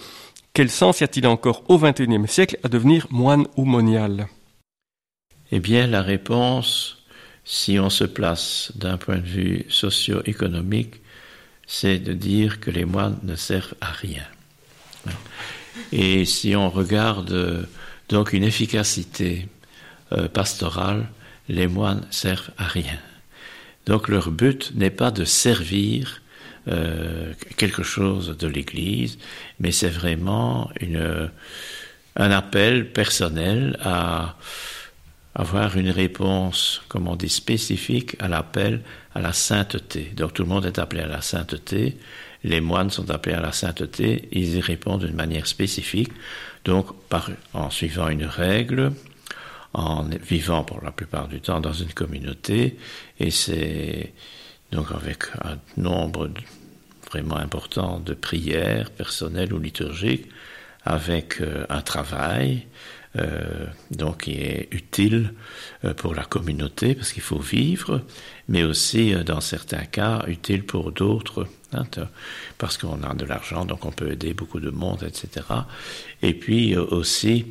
[0.53, 4.27] Quel sens y a-t-il encore au XXIe siècle à devenir moine ou monial?
[5.53, 7.00] Eh bien, la réponse
[7.45, 10.95] si on se place d'un point de vue socio-économique,
[11.67, 14.25] c'est de dire que les moines ne servent à rien.
[15.91, 17.67] Et si on regarde
[18.09, 19.47] donc une efficacité
[20.11, 21.07] euh, pastorale,
[21.47, 22.99] les moines servent à rien.
[23.85, 26.21] Donc leur but n'est pas de servir
[26.67, 29.17] euh, quelque chose de l'Église,
[29.59, 31.31] mais c'est vraiment une,
[32.15, 34.37] un appel personnel à
[35.33, 38.81] avoir une réponse, comme on dit, spécifique à l'appel
[39.13, 40.11] à la sainteté.
[40.15, 41.97] Donc tout le monde est appelé à la sainteté,
[42.43, 46.11] les moines sont appelés à la sainteté, ils y répondent d'une manière spécifique,
[46.65, 46.87] donc
[47.53, 48.93] en suivant une règle,
[49.73, 52.77] en vivant pour la plupart du temps dans une communauté,
[53.19, 54.13] et c'est
[54.71, 56.29] donc avec un nombre
[57.09, 60.27] vraiment important de prières personnelles ou liturgiques,
[60.83, 62.65] avec euh, un travail,
[63.17, 65.33] euh, donc qui est utile
[65.83, 68.01] euh, pour la communauté parce qu'il faut vivre,
[68.47, 71.83] mais aussi euh, dans certains cas utile pour d'autres hein,
[72.57, 75.45] parce qu'on a de l'argent, donc on peut aider beaucoup de monde, etc.
[76.21, 77.47] Et puis aussi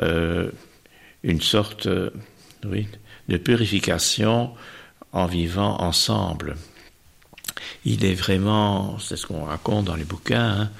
[0.00, 4.52] une sorte de purification
[5.12, 6.56] en vivant ensemble.
[7.84, 10.70] Il est vraiment, c'est ce qu'on raconte dans les bouquins,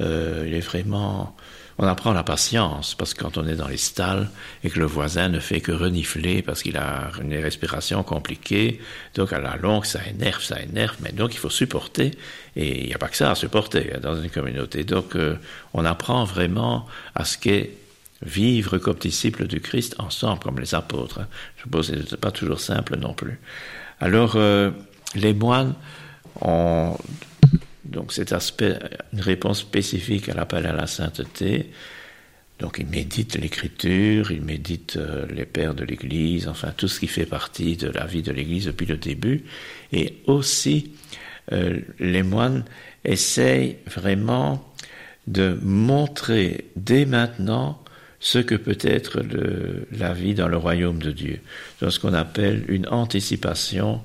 [0.00, 1.36] hein, il est vraiment
[1.78, 4.28] on apprend la patience, parce que quand on est dans les stalles
[4.62, 8.80] et que le voisin ne fait que renifler parce qu'il a une respiration compliquée,
[9.14, 12.12] donc à la longue, ça énerve, ça énerve, mais donc il faut supporter,
[12.56, 14.84] et il n'y a pas que ça à supporter hein, dans une communauté.
[14.84, 15.36] Donc euh,
[15.72, 17.70] on apprend vraiment à ce qu'est
[18.24, 21.20] vivre comme disciples du Christ ensemble, comme les apôtres.
[21.20, 21.26] Hein.
[21.56, 23.40] Je suppose que ce n'est pas toujours simple non plus.
[24.00, 24.70] Alors, euh,
[25.14, 25.74] les moines
[26.40, 26.96] ont
[27.84, 28.78] donc cet aspect,
[29.12, 31.70] une réponse spécifique à l'appel à la sainteté.
[32.58, 37.08] Donc il médite l'écriture, il médite euh, les pères de l'Église, enfin tout ce qui
[37.08, 39.42] fait partie de la vie de l'Église depuis le début.
[39.92, 40.92] Et aussi,
[41.50, 42.64] euh, les moines
[43.04, 44.72] essayent vraiment
[45.26, 47.82] de montrer dès maintenant
[48.20, 49.22] ce que peut être
[49.90, 51.40] la vie dans le royaume de Dieu.
[51.80, 54.00] dans ce qu'on appelle une anticipation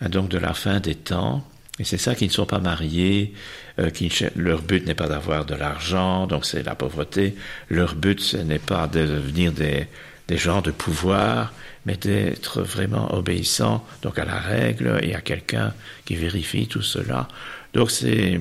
[0.00, 1.44] hein, donc de la fin des temps
[1.78, 3.34] et c'est ça qui ne sont pas mariés,
[3.78, 7.34] euh, qui, leur but n'est pas d'avoir de l'argent, donc c'est la pauvreté.
[7.68, 9.86] Leur but, ce n'est pas de devenir des,
[10.28, 11.52] des gens de pouvoir,
[11.84, 15.74] mais d'être vraiment obéissants donc à la règle et à quelqu'un
[16.04, 17.28] qui vérifie tout cela.
[17.74, 18.40] Donc c'est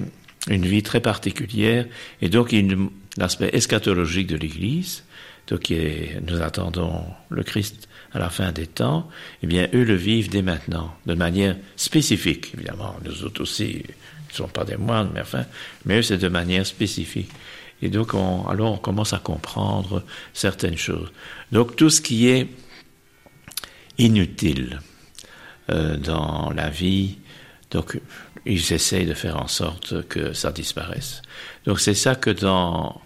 [0.49, 1.85] une vie très particulière
[2.21, 2.55] et donc
[3.17, 5.03] l'aspect eschatologique de l'Église.
[5.47, 5.71] Donc
[6.27, 9.09] nous attendons le Christ à la fin des temps,
[9.43, 12.95] eh bien, eux le vivent dès maintenant, de manière spécifique, évidemment.
[13.03, 13.83] Nous autres aussi,
[14.29, 15.43] ne sont pas des moines, mais enfin,
[15.83, 17.29] mais eux, c'est de manière spécifique.
[17.81, 20.01] Et donc, on, alors, on commence à comprendre
[20.33, 21.11] certaines choses.
[21.51, 22.47] Donc, tout ce qui est
[23.97, 24.79] inutile
[25.69, 27.17] euh, dans la vie,
[27.71, 27.99] donc,
[28.45, 31.21] ils essayent de faire en sorte que ça disparaisse.
[31.65, 33.01] Donc, c'est ça que dans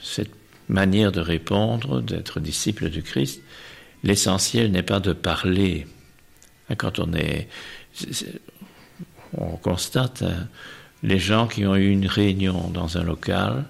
[0.00, 0.30] cette
[0.68, 3.40] manière de répondre, d'être disciple du Christ,
[4.06, 5.86] l'essentiel n'est pas de parler.
[6.78, 7.48] Quand on est,
[9.36, 10.48] on constate hein,
[11.02, 13.64] les gens qui ont eu une réunion dans un local,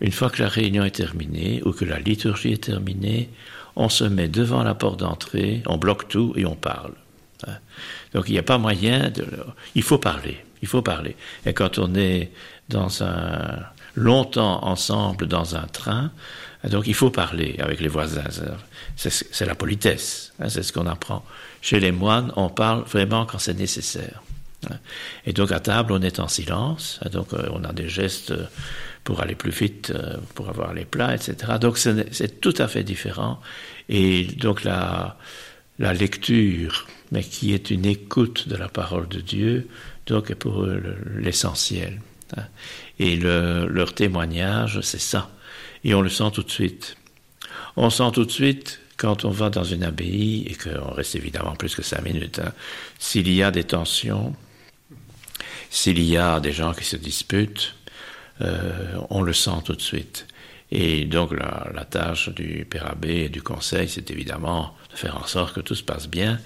[0.00, 3.30] une fois que la réunion est terminée ou que la liturgie est terminée,
[3.76, 6.94] on se met devant la porte d'entrée, on bloque tout et on parle.
[7.46, 7.58] Hein.
[8.12, 9.26] Donc il n'y a pas moyen de.
[9.74, 11.16] Il faut parler, il faut parler.
[11.46, 12.30] Et quand on est
[12.68, 13.64] dans un
[13.94, 16.10] longtemps ensemble dans un train,
[16.64, 18.24] Donc il faut parler avec les voisins.
[18.96, 20.32] C'est la politesse.
[20.40, 21.24] Hein, c'est ce qu'on apprend.
[21.60, 24.22] Chez les moines, on parle vraiment quand c'est nécessaire.
[24.70, 24.76] Hein.
[25.26, 27.00] Et donc à table, on est en silence.
[27.02, 28.32] Hein, donc euh, on a des gestes
[29.04, 31.52] pour aller plus vite, euh, pour avoir les plats, etc.
[31.60, 33.40] Donc c'est tout à fait différent.
[33.88, 35.16] Et donc la,
[35.78, 39.68] lecture, mais qui est une écoute de la parole de Dieu,
[40.06, 40.66] donc est pour
[41.16, 42.00] l'essentiel.
[42.98, 45.30] Et leur témoignage, c'est ça.
[45.82, 46.96] Et on le sent tout de suite.
[47.76, 51.56] On sent tout de suite quand on va dans une abbaye et qu'on reste évidemment
[51.56, 52.38] plus que cinq minutes.
[52.38, 52.52] Hein,
[52.98, 54.34] s'il y a des tensions,
[55.70, 57.74] s'il y a des gens qui se disputent,
[58.40, 60.26] euh, on le sent tout de suite.
[60.70, 65.26] Et donc la, tâche du père abbé et du conseil, c'est évidemment de faire en
[65.26, 66.40] sorte que tout se passe bien.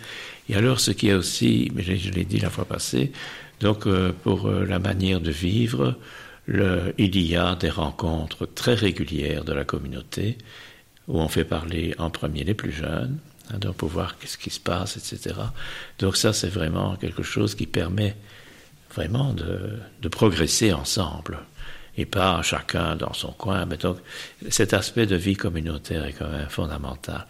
[0.48, 3.12] Et alors ce qui est aussi, mais je, l'ai dit la fois passée,
[3.60, 5.96] donc euh, pour euh, la manière de vivre,
[6.48, 10.38] il y a des rencontres très régulières de la communauté
[11.06, 13.18] où on fait parler en premier les plus jeunes,
[13.50, 15.34] hein, pour voir qu'est-ce qui se passe, etc.
[15.98, 18.14] Donc ça, c'est vraiment quelque chose qui permet
[18.94, 21.38] vraiment de, progresser ensemble
[21.96, 23.66] et pas chacun dans son coin.
[23.66, 23.98] Mais donc
[24.48, 27.26] cet aspect de vie communautaire est quand même fondamental.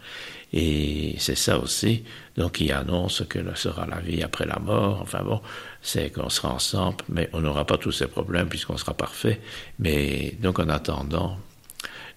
[0.53, 2.05] Et c'est ça aussi,
[2.37, 5.01] donc qui annonce que sera la vie après la mort.
[5.03, 5.41] Enfin bon,
[5.83, 9.41] c'est qu'on sera ensemble, mais on n'aura pas tous ces problèmes puisqu'on sera parfait.
[9.79, 11.39] Mais donc en attendant,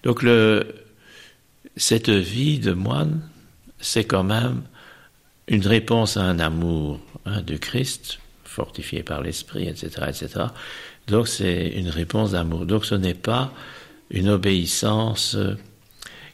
[0.02, 0.74] donc le,
[1.76, 3.22] cette vie de moine,
[3.80, 4.62] c'est quand même
[5.48, 10.46] une réponse à un amour hein, de Christ, fortifié par l'esprit, etc., etc.
[11.06, 12.66] Donc c'est une réponse d'amour.
[12.66, 13.52] Donc ce n'est pas
[14.10, 15.36] une obéissance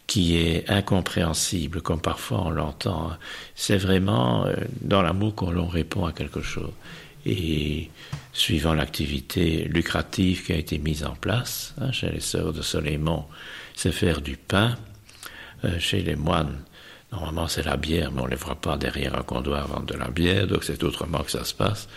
[0.07, 3.13] qui est incompréhensible, comme parfois on l'entend.
[3.55, 6.73] C'est vraiment euh, dans l'amour qu'on répond à quelque chose.
[7.29, 7.91] Et
[8.33, 13.27] suivant l'activité lucrative qui a été mise en place hein, chez les sœurs de Soleimont,
[13.75, 14.77] c'est faire du pain.
[15.65, 16.57] Euh, chez les moines,
[17.13, 19.95] normalement c'est la bière, mais on ne les voit pas derrière un comptoir vendre de
[19.95, 21.89] la bière, donc c'est autrement que ça se passe.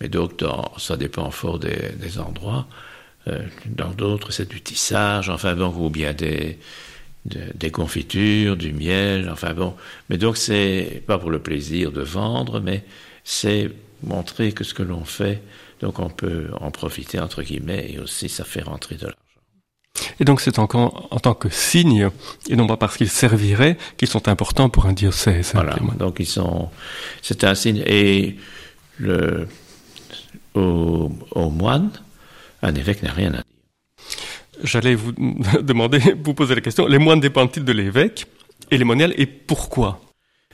[0.00, 0.44] Mais donc
[0.78, 2.68] ça dépend fort des, endroits.
[3.26, 6.58] Euh, dans d'autres, c'est du tissage, enfin bon, ou bien des,
[7.24, 9.74] des confitures, du miel, enfin bon.
[10.10, 12.84] Mais donc c'est pas pour le plaisir de vendre, mais
[13.24, 13.72] c'est
[14.06, 15.42] montrer que ce que l'on fait,
[15.80, 19.16] donc on peut en profiter entre guillemets et aussi ça fait rentrer de l'argent.
[20.20, 22.10] Et donc c'est encore en tant que signe,
[22.48, 25.52] et non pas parce qu'ils serviraient, qu'ils sont importants pour un diocèse.
[25.54, 26.70] Voilà, donc ils sont,
[27.22, 27.82] c'est un signe.
[27.86, 28.36] Et
[28.98, 29.48] le,
[30.54, 31.90] au, au moine,
[32.62, 33.44] un évêque n'a rien à dire.
[34.62, 35.12] J'allais vous
[35.62, 38.26] demander, vous poser la question, les moines dépendent-ils de l'évêque
[38.70, 40.00] et les moniales et pourquoi?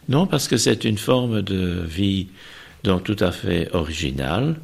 [0.09, 2.29] Non, parce que c'est une forme de vie
[2.85, 4.57] donc tout à fait originale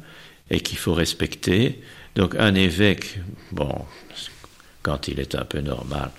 [0.49, 1.81] et qu'il faut respecter.
[2.15, 3.19] Donc un évêque,
[3.51, 3.85] bon,
[4.81, 6.11] quand il est un peu normal,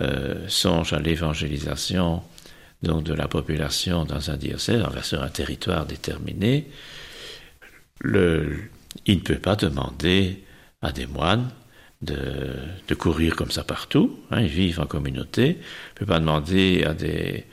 [0.00, 2.22] euh, songe à l'évangélisation
[2.82, 6.66] donc de la population dans un diocèse, enfin sur un territoire déterminé.
[8.04, 8.10] Il
[9.06, 10.42] ne peut pas demander
[10.80, 11.50] à des moines
[12.00, 12.54] de,
[12.88, 14.18] de, courir comme ça partout.
[14.30, 15.48] Hein, ils vivent en communauté.
[15.48, 17.44] Il ne peut pas demander à des,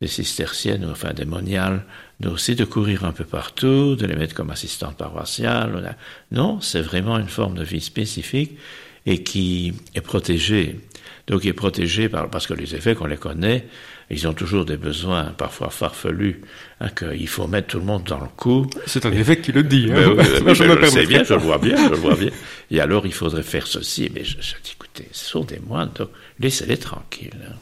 [0.00, 1.84] des cisterciennes ou enfin des moniales
[2.20, 5.96] de aussi de courir un peu partout, de les mettre comme assistantes paroissiales.
[6.32, 8.58] Non, c'est vraiment une forme de vie spécifique
[9.06, 10.80] et qui est protégée.
[11.26, 13.66] Donc il est protégé par, parce que les évêques, on les connaît,
[14.10, 16.40] ils ont toujours des besoins parfois farfelus,
[16.80, 18.66] hein, qu'il faut mettre tout le monde dans le coup.
[18.86, 19.90] C'est un évêque qui le dit.
[19.92, 20.14] Hein.
[20.18, 22.30] je, je, le sais bien, je le vois bien, je le vois bien.
[22.70, 24.10] Et alors il faudrait faire ceci.
[24.14, 26.08] Mais je, je dis, écoutez, ce sont des moines, donc
[26.40, 27.30] laissez-les tranquilles.
[27.46, 27.54] Hein.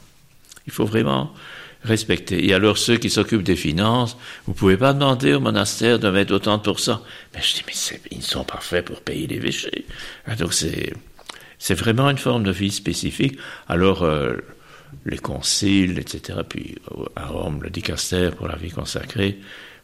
[0.66, 1.32] Il faut vraiment
[1.87, 2.47] respecter.
[2.47, 4.16] Et alors ceux qui s'occupent des finances,
[4.47, 7.03] vous pouvez pas demander au monastère de mettre autant de pourcents.
[7.34, 9.87] Mais je dis, mais ils sont parfaits pour payer les péchés.
[10.39, 10.93] donc c'est
[11.59, 13.39] c'est vraiment une forme de vie spécifique.
[13.68, 14.37] Alors, euh,
[15.05, 16.76] les conciles, etc., puis
[17.16, 19.39] à Rome, le dicaster pour la vie consacrée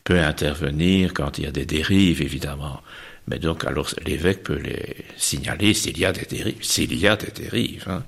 [0.04, 2.82] peut intervenir quand il y a des dérives, évidemment.
[3.28, 6.62] Mais donc, alors, l'évêque peut les signaler s'il y a des dérives.
[6.62, 7.84] S'il y a des dérives.
[7.88, 8.02] Hein.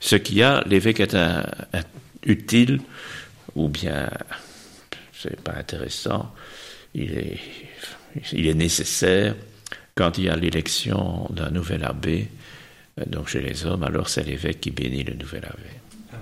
[0.00, 1.44] Ce qu'il y a, l'évêque est un,
[2.24, 2.80] utile,
[3.54, 4.08] ou bien,
[5.12, 6.34] c'est pas intéressant,
[6.94, 7.38] il est,
[8.32, 9.34] il est nécessaire
[9.94, 12.28] quand il y a l'élection d'un nouvel abbé
[12.98, 15.70] euh, donc chez les hommes, alors c'est l'évêque qui bénit le nouvel abbé.
[16.12, 16.16] Ah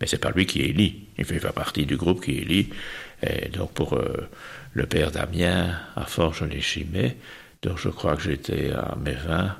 [0.00, 1.08] Mais c'est pas lui qui élit.
[1.18, 2.70] Il fait pas partie du groupe qui élit.
[3.22, 4.28] Et donc pour euh,
[4.72, 7.16] le père Damien à Forges-les-Chimay,
[7.62, 9.50] donc je crois que j'étais à Mévin euh,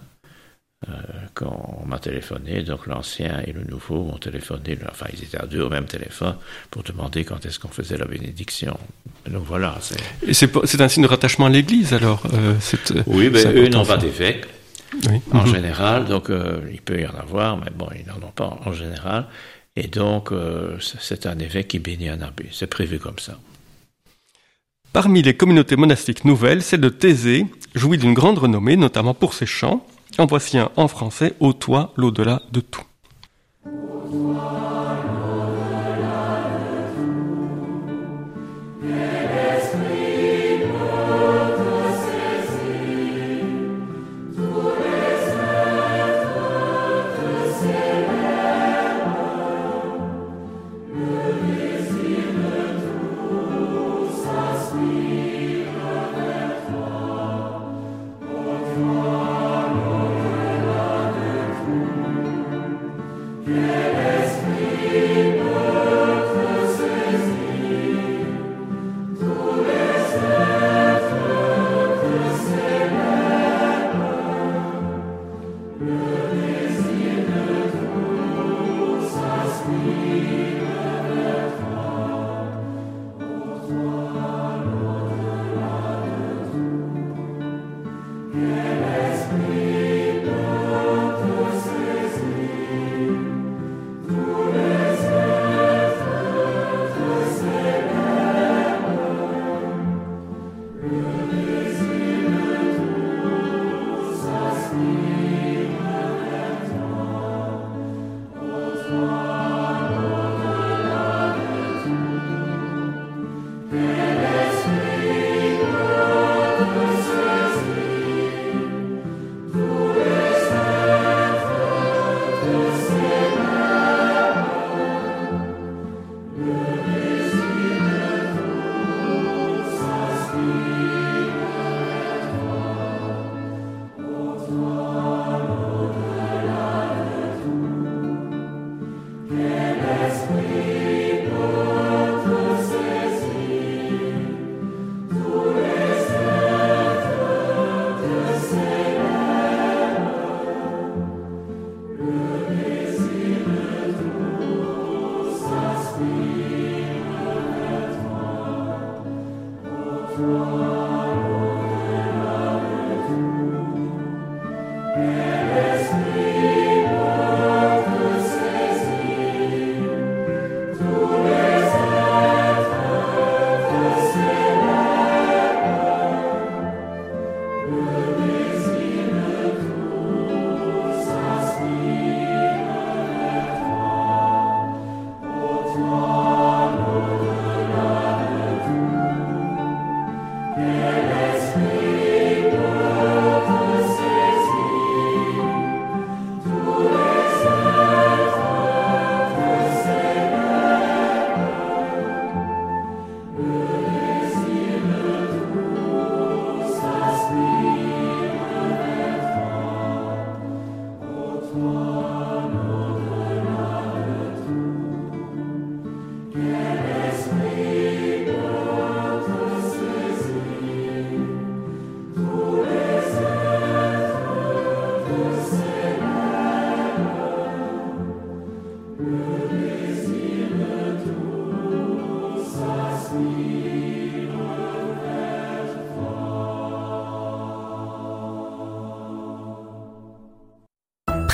[1.35, 2.62] quand on m'a téléphoné.
[2.62, 4.78] Donc l'ancien et le nouveau m'ont téléphoné.
[4.91, 6.37] Enfin, ils étaient à deux au même téléphone
[6.70, 8.78] pour demander quand est-ce qu'on faisait la bénédiction.
[9.28, 9.78] Donc voilà.
[10.32, 12.22] C'est un signe de rattachement à l'Église alors
[13.07, 14.47] Oui, mais eux n'ont pas d'évêque.
[15.32, 15.55] en Mhm.
[15.55, 16.05] général.
[16.05, 19.26] Donc, euh, il peut y en avoir, mais bon, ils n'en ont pas en général.
[19.74, 22.47] Et donc, euh, c'est- c'est un évêque qui bénit un abbé.
[22.53, 23.37] C'est prévu comme ça.
[24.93, 29.47] Parmi les communautés monastiques nouvelles, celle de Thésée jouit d'une grande renommée, notamment pour ses
[29.47, 29.85] chants.
[30.16, 32.84] En voici un en français, Au toi, l'au-delà de tout.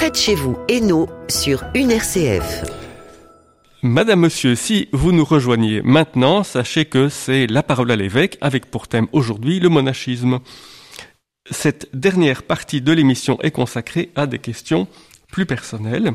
[0.00, 2.64] Près chez vous, Hainaut, sur une RCF.
[3.82, 8.70] Madame, Monsieur, si vous nous rejoignez maintenant, sachez que c'est la parole à l'évêque avec
[8.70, 10.38] pour thème aujourd'hui le monachisme.
[11.50, 14.88] Cette dernière partie de l'émission est consacrée à des questions
[15.30, 16.14] plus personnelles.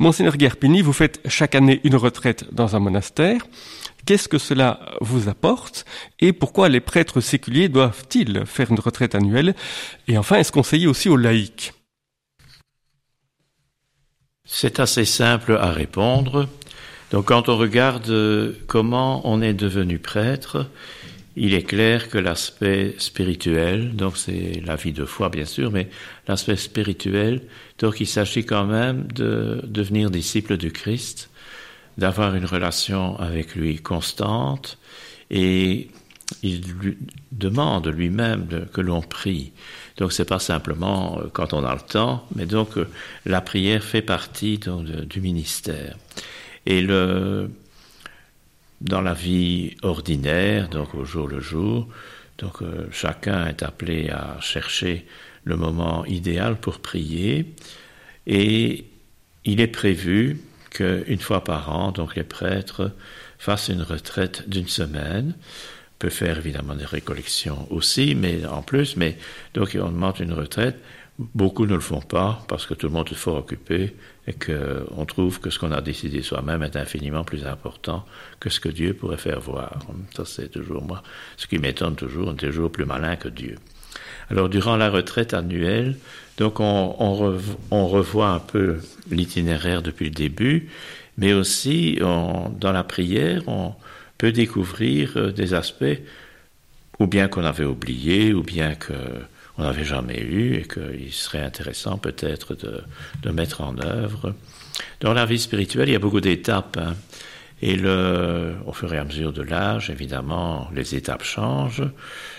[0.00, 3.46] Monseigneur Guerpini, vous faites chaque année une retraite dans un monastère.
[4.04, 5.84] Qu'est-ce que cela vous apporte
[6.18, 9.54] et pourquoi les prêtres séculiers doivent-ils faire une retraite annuelle?
[10.08, 11.72] Et enfin, est-ce conseillé aussi aux laïcs?
[14.54, 16.46] C'est assez simple à répondre.
[17.10, 20.66] Donc quand on regarde euh, comment on est devenu prêtre,
[21.36, 25.88] il est clair que l'aspect spirituel, donc c'est la vie de foi bien sûr, mais
[26.28, 27.40] l'aspect spirituel,
[27.78, 31.30] donc il s'agit quand même de devenir disciple du Christ,
[31.96, 34.76] d'avoir une relation avec lui constante,
[35.30, 35.88] et
[36.42, 36.98] il lui
[37.32, 39.52] demande lui-même que l'on prie.
[40.02, 42.88] Donc c'est pas simplement euh, quand on a le temps, mais donc euh,
[43.24, 45.96] la prière fait partie du ministère.
[46.66, 47.46] Et dans
[49.00, 51.86] la vie ordinaire, donc au jour le jour,
[52.38, 55.06] donc euh, chacun est appelé à chercher
[55.44, 57.54] le moment idéal pour prier.
[58.26, 58.86] Et
[59.44, 60.40] il est prévu
[60.70, 62.90] qu'une fois par an, donc les prêtres
[63.38, 65.36] fassent une retraite d'une semaine.
[66.02, 69.16] Peut faire évidemment des récollections aussi, mais en plus, mais
[69.54, 70.76] donc on demande une retraite.
[71.16, 73.94] Beaucoup ne le font pas parce que tout le monde est fort occupé
[74.26, 78.04] et qu'on trouve que ce qu'on a décidé soi-même est infiniment plus important
[78.40, 79.78] que ce que Dieu pourrait faire voir.
[80.16, 81.04] Ça, c'est toujours moi.
[81.36, 83.54] Ce qui m'étonne toujours, on est toujours plus malin que Dieu.
[84.28, 85.98] Alors, durant la retraite annuelle,
[86.36, 86.96] donc on,
[87.70, 90.68] on, revoit un peu l'itinéraire depuis le début,
[91.16, 93.74] mais aussi dans la prière, on
[94.22, 95.98] peut découvrir euh, des aspects
[97.00, 101.98] ou bien qu'on avait oubliés, ou bien qu'on n'avait jamais eu, et qu'il serait intéressant
[101.98, 104.36] peut-être de, mettre en œuvre.
[105.00, 106.78] Dans la vie spirituelle, il y a beaucoup d'étapes.
[106.80, 106.94] Hein.
[107.62, 111.88] Et le, au fur et à mesure de l'âge, évidemment, les étapes changent.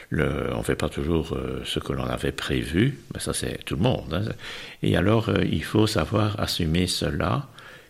[0.09, 3.65] Le, on ne fait pas toujours euh, ce que l'on avait prévu, mais ça c'est
[3.65, 4.13] tout le monde.
[4.13, 4.31] Hein.
[4.83, 7.47] Et alors, euh, il faut savoir assumer cela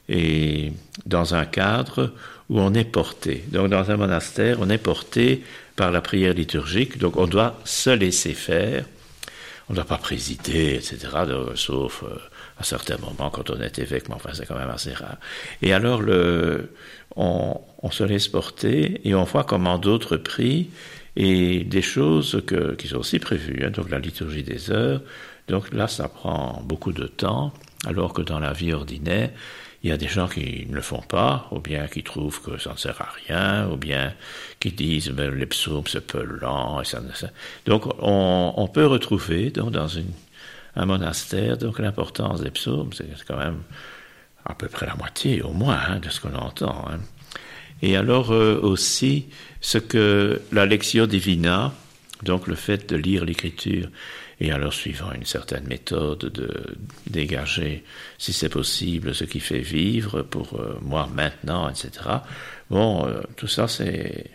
[0.10, 0.74] et
[1.06, 2.14] dans un cadre
[2.50, 3.44] où on est porté.
[3.50, 5.44] Donc, dans un monastère, on est porté
[5.76, 8.86] par la prière liturgique, donc on doit se laisser faire.
[9.70, 10.98] On ne doit pas présider, etc.,
[11.56, 12.18] sauf euh,
[12.60, 15.18] à certains moments quand on est évêque, mais enfin c'est quand même assez rare.
[15.62, 16.02] Et alors,
[17.16, 20.70] on, se laisse porter et on voit comment d'autres prient
[21.16, 22.42] et des choses
[22.78, 25.02] qui sont aussi prévues, hein, donc la liturgie des heures.
[25.48, 27.54] Donc là, ça prend beaucoup de temps,
[27.86, 29.30] alors que dans la vie ordinaire,
[29.84, 32.58] il y a des gens qui ne le font pas, ou bien qui trouvent que
[32.58, 34.14] ça ne sert à rien, ou bien
[34.60, 36.82] qui disent ben, les psaumes c'est peu lent.
[36.82, 37.02] Et ça.
[37.66, 39.90] Donc on, peut retrouver donc, dans
[40.78, 43.62] un monastère donc l'importance des psaumes, c'est quand même
[44.46, 46.86] à peu près la moitié au moins hein, de ce qu'on entend.
[46.90, 47.00] Hein.
[47.82, 49.26] Et alors euh, aussi
[49.60, 51.74] ce que la lectio divina,
[52.24, 53.90] donc le fait de lire l'écriture,
[54.40, 56.76] et alors suivant une certaine méthode de
[57.08, 57.84] dégager,
[58.18, 61.92] si c'est possible, ce qui fait vivre pour euh, moi maintenant, etc.
[62.70, 64.26] Bon, euh, tout ça c'est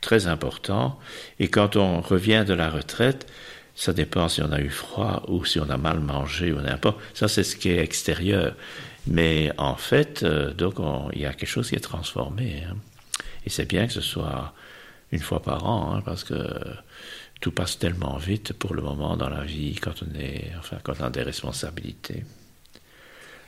[0.00, 0.98] très important.
[1.38, 3.26] Et quand on revient de la retraite,
[3.74, 6.98] ça dépend si on a eu froid ou si on a mal mangé ou n'importe.
[7.14, 8.54] Ça c'est ce qui est extérieur.
[9.06, 10.76] Mais en fait, donc
[11.12, 12.64] il y a quelque chose qui est transformé.
[12.68, 12.76] Hein.
[13.44, 14.54] Et c'est bien que ce soit
[15.10, 16.34] une fois par an, hein, parce que
[17.42, 20.94] tout passe tellement vite pour le moment dans la vie quand on est, enfin, quand
[21.00, 22.24] on a des responsabilités.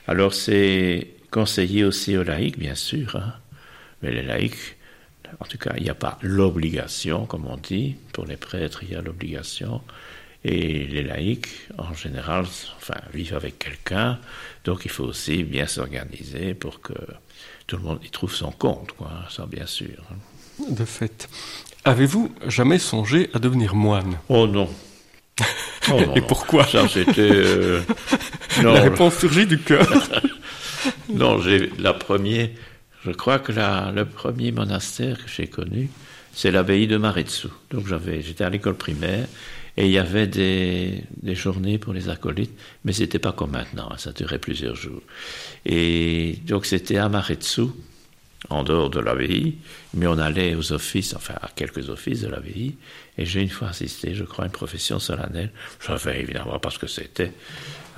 [0.05, 3.33] Alors c'est conseillé aussi aux laïcs, bien sûr, hein,
[4.01, 4.75] mais les laïcs,
[5.39, 8.91] en tout cas, il n'y a pas l'obligation, comme on dit, pour les prêtres, il
[8.91, 9.81] y a l'obligation,
[10.43, 12.45] et les laïcs, en général,
[12.77, 14.19] enfin, vivent avec quelqu'un,
[14.65, 16.93] donc il faut aussi bien s'organiser pour que
[17.65, 20.03] tout le monde y trouve son compte, quoi, ça bien sûr.
[20.69, 21.29] De fait.
[21.85, 24.17] Avez-vous jamais songé à devenir moine?
[24.29, 24.69] Oh non.
[25.93, 26.65] Oh, Et pourquoi?
[26.65, 27.29] Ça, c'était.
[27.29, 27.79] Euh,
[28.63, 29.87] la réponse surgit du cœur.
[31.13, 32.49] non, j'ai la première.
[33.05, 35.91] Je crois que la, le premier monastère que j'ai connu,
[36.33, 37.49] c'est l'abbaye de Maretsu.
[37.69, 39.27] Donc j'avais, j'étais à l'école primaire
[39.77, 43.89] et il y avait des, des journées pour les acolytes, mais c'était pas comme maintenant,
[43.97, 45.03] ça durait plusieurs jours.
[45.67, 47.67] Et donc c'était à Maretsu,
[48.49, 49.57] en dehors de l'abbaye,
[49.93, 52.75] mais on allait aux offices, enfin à quelques offices de l'abbaye,
[53.17, 55.51] et j'ai une fois assisté, je crois, à une profession solennelle.
[55.79, 57.31] Je savais évidemment pas ce que c'était,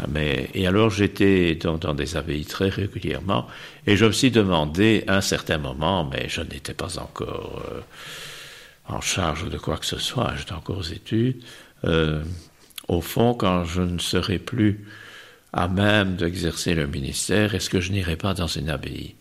[0.08, 3.48] mais et alors j'étais dans, dans, des abbayes très régulièrement,
[3.86, 7.82] et je me suis demandé à un certain moment, mais je n'étais pas encore euh,
[8.88, 11.44] en charge de quoi que ce soit, j'étais encore aux études,
[11.86, 12.24] euh,
[12.88, 14.86] au fond, quand je ne serai plus
[15.52, 19.16] à même d'exercer le ministère, est-ce que je n'irai pas dans une abbaye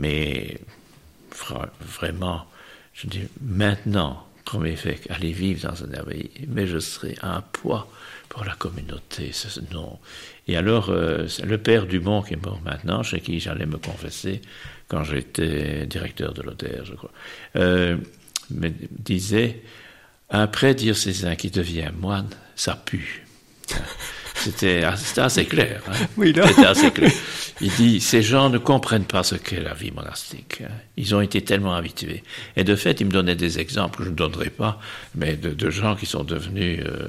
[0.00, 0.58] Mais
[1.80, 2.46] vraiment,
[2.94, 7.86] je dis maintenant, comme évêque, aller vivre dans une abbaye, mais je serai un poids
[8.30, 9.32] pour la communauté.
[9.72, 9.98] Non.
[10.48, 14.40] Et alors, euh, le père Dumont, qui est mort maintenant, chez qui j'allais me confesser
[14.88, 17.12] quand j'étais directeur de l'ODR, je crois,
[17.56, 17.96] euh,
[18.50, 19.62] me disait
[20.30, 23.26] un prêtre diocésain qui devient moine, ça pue.
[24.40, 25.82] C'était assez clair.
[25.88, 26.06] Hein.
[26.16, 27.12] Oui, C'était assez clair.
[27.60, 30.62] Il dit, ces gens ne comprennent pas ce qu'est la vie monastique.
[30.64, 30.72] Hein.
[30.96, 32.22] Ils ont été tellement habitués.
[32.56, 34.80] Et de fait, il me donnait des exemples, je ne donnerai pas,
[35.14, 37.08] mais de, gens qui sont devenus euh,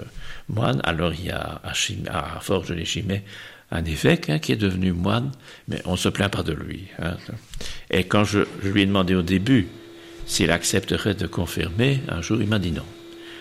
[0.49, 0.81] moines.
[0.83, 1.71] Alors, il y a à,
[2.09, 3.23] à Forges-les-Chimay
[3.71, 5.31] un évêque hein, qui est devenu moine,
[5.67, 6.87] mais on ne se plaint pas de lui.
[7.89, 9.67] Et quand je, lui ai demandé au début
[10.25, 12.85] s'il accepterait de confirmer, un jour, il m'a dit non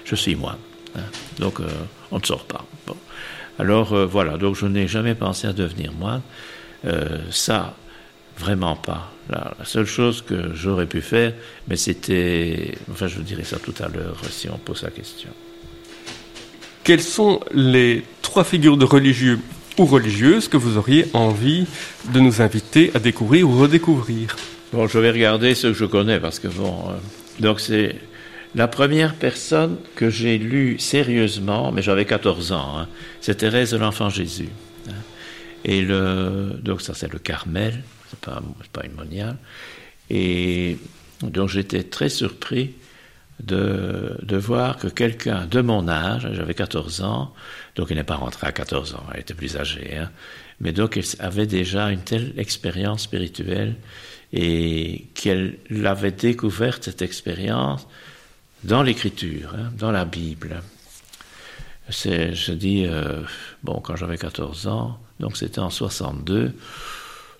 [0.04, 0.58] je suis moine.
[0.96, 1.02] Hein.
[1.38, 1.68] Donc, euh,
[2.10, 2.64] on ne sort pas.
[3.60, 6.22] Alors, euh, voilà, donc je n'ai jamais pensé à devenir moine.
[6.86, 7.74] Euh, ça,
[8.38, 9.12] vraiment pas.
[9.28, 11.34] La, seule chose que j'aurais pu faire,
[11.68, 12.72] mais c'était.
[12.90, 15.28] Enfin, je vous dirai ça tout à l'heure si on pose la question.
[16.84, 19.38] quelles sont les trois figures de religieux
[19.76, 21.66] ou religieuses que vous auriez envie
[22.14, 24.36] de nous inviter à découvrir ou redécouvrir?
[24.72, 26.92] Bon, je vais regarder ceux que je connais parce que bon, euh,
[27.40, 27.96] donc c'est
[28.54, 32.88] la première personne que j'ai lue sérieusement, mais j'avais 14 ans, hein,
[33.20, 34.48] c'est Thérèse de l'Enfant Jésus.
[34.88, 34.92] Hein.
[35.64, 38.42] Et le, donc ça c'est le Carmel, c'est pas,
[38.72, 39.36] pas une moniale.
[40.08, 40.78] Et
[41.22, 42.74] donc j'étais très surpris
[43.38, 47.32] de, de voir que quelqu'un de mon âge, j'avais 14 ans,
[47.76, 50.10] donc il n'est pas rentré à 14 ans, elle était plus âgée, hein,
[50.60, 53.76] mais donc elle avait déjà une telle expérience spirituelle
[54.32, 57.86] et qu'elle avait découverte cette expérience
[58.64, 60.62] dans l'écriture, hein, dans la Bible.
[61.88, 63.22] C'est, je dis, euh,
[63.62, 66.54] bon, quand j'avais 14 ans, donc c'était en 62,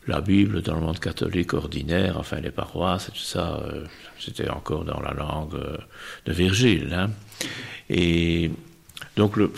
[0.06, 3.84] la Bible dans le monde catholique ordinaire, enfin les paroisses et tout ça, euh,
[4.18, 5.76] c'était encore dans la langue euh,
[6.26, 6.92] de Virgile.
[6.92, 7.10] Hein.
[7.88, 8.50] Et
[9.16, 9.52] donc, le,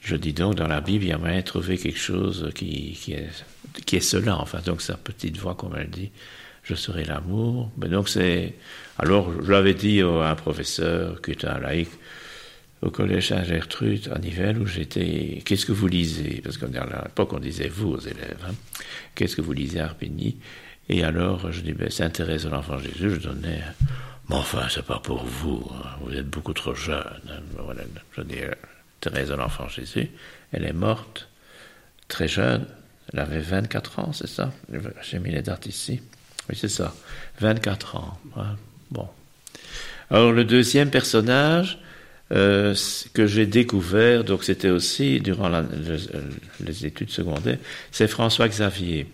[0.00, 2.96] je dis donc, dans la Bible, il y a moyen de trouver quelque chose qui,
[3.08, 3.30] est,
[3.84, 6.10] qui est cela, enfin, donc sa petite voix, comme elle dit,
[6.64, 7.70] je serai l'amour.
[7.78, 8.54] Mais donc c'est.
[8.98, 11.88] Alors, je l'avais dit à un professeur qui était un laïc
[12.82, 15.42] au collège Saint-Gertrude à Nivelles où j'étais.
[15.44, 16.40] Qu'est-ce que vous lisez?
[16.42, 18.44] Parce qu'à l'époque, on disait vous aux élèves.
[18.48, 18.54] Hein.
[19.14, 20.38] Qu'est-ce que vous lisez à Arpigny
[20.88, 23.10] Et alors, je dis ben, c'est intéressant l'enfant Jésus.
[23.10, 23.62] Je donnais.
[24.28, 25.70] Mais enfin, c'est pas pour vous.
[25.72, 25.88] Hein.
[26.02, 27.20] Vous êtes beaucoup trop jeune.
[27.28, 27.40] Hein.
[27.58, 27.82] Voilà,
[28.16, 28.36] je dis
[29.00, 30.08] Thérèse de l'enfant Jésus.
[30.52, 31.28] Elle est morte
[32.08, 32.66] très jeune.
[33.12, 34.52] Elle avait 24 ans, c'est ça?
[35.02, 36.00] J'ai mis les dates ici.
[36.48, 36.94] Oui, c'est ça.
[37.40, 38.18] 24 ans.
[38.90, 39.08] Bon.
[40.10, 41.78] Alors, le deuxième personnage
[42.32, 42.74] euh,
[43.12, 45.50] que j'ai découvert, donc c'était aussi durant
[46.60, 47.58] les études secondaires,
[47.90, 49.06] c'est François Xavier.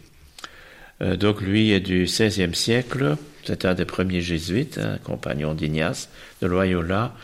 [1.02, 3.16] Euh, donc, lui est du XVIe siècle.
[3.44, 6.10] C'est un des premiers jésuites, un compagnon d'Ignace
[6.42, 7.14] de Loyola.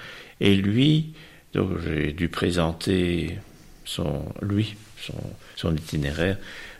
[0.40, 1.12] Et lui,
[1.52, 3.38] donc j'ai dû présenter
[4.42, 4.76] lui,
[5.56, 6.36] son itinéraire.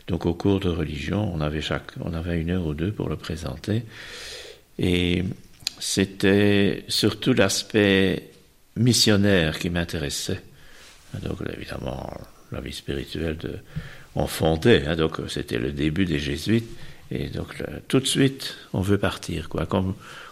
[0.07, 3.83] Donc au cours de religion, on avait, une heure ou deux pour le présenter.
[4.79, 5.23] Et
[5.79, 8.31] c'était surtout l'aspect
[8.75, 10.41] missionnaire qui m'intéressait.
[11.21, 12.11] Donc évidemment,
[12.51, 13.37] la vie spirituelle
[14.15, 16.69] on fondait, hein, donc c'était le début des jésuites.
[17.11, 19.47] Et donc tout de suite, on veut partir,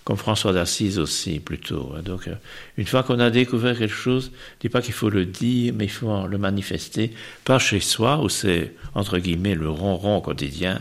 [0.06, 1.94] comme François d'Assise aussi, plutôt.
[1.98, 2.04] Hein.
[2.04, 2.36] Donc, euh,
[2.78, 5.86] une fois qu'on a découvert quelque chose, je dis pas qu'il faut le dire, mais
[5.86, 7.12] il faut le manifester,
[7.44, 10.80] pas chez soi, où c'est, entre guillemets, le ronron quotidien.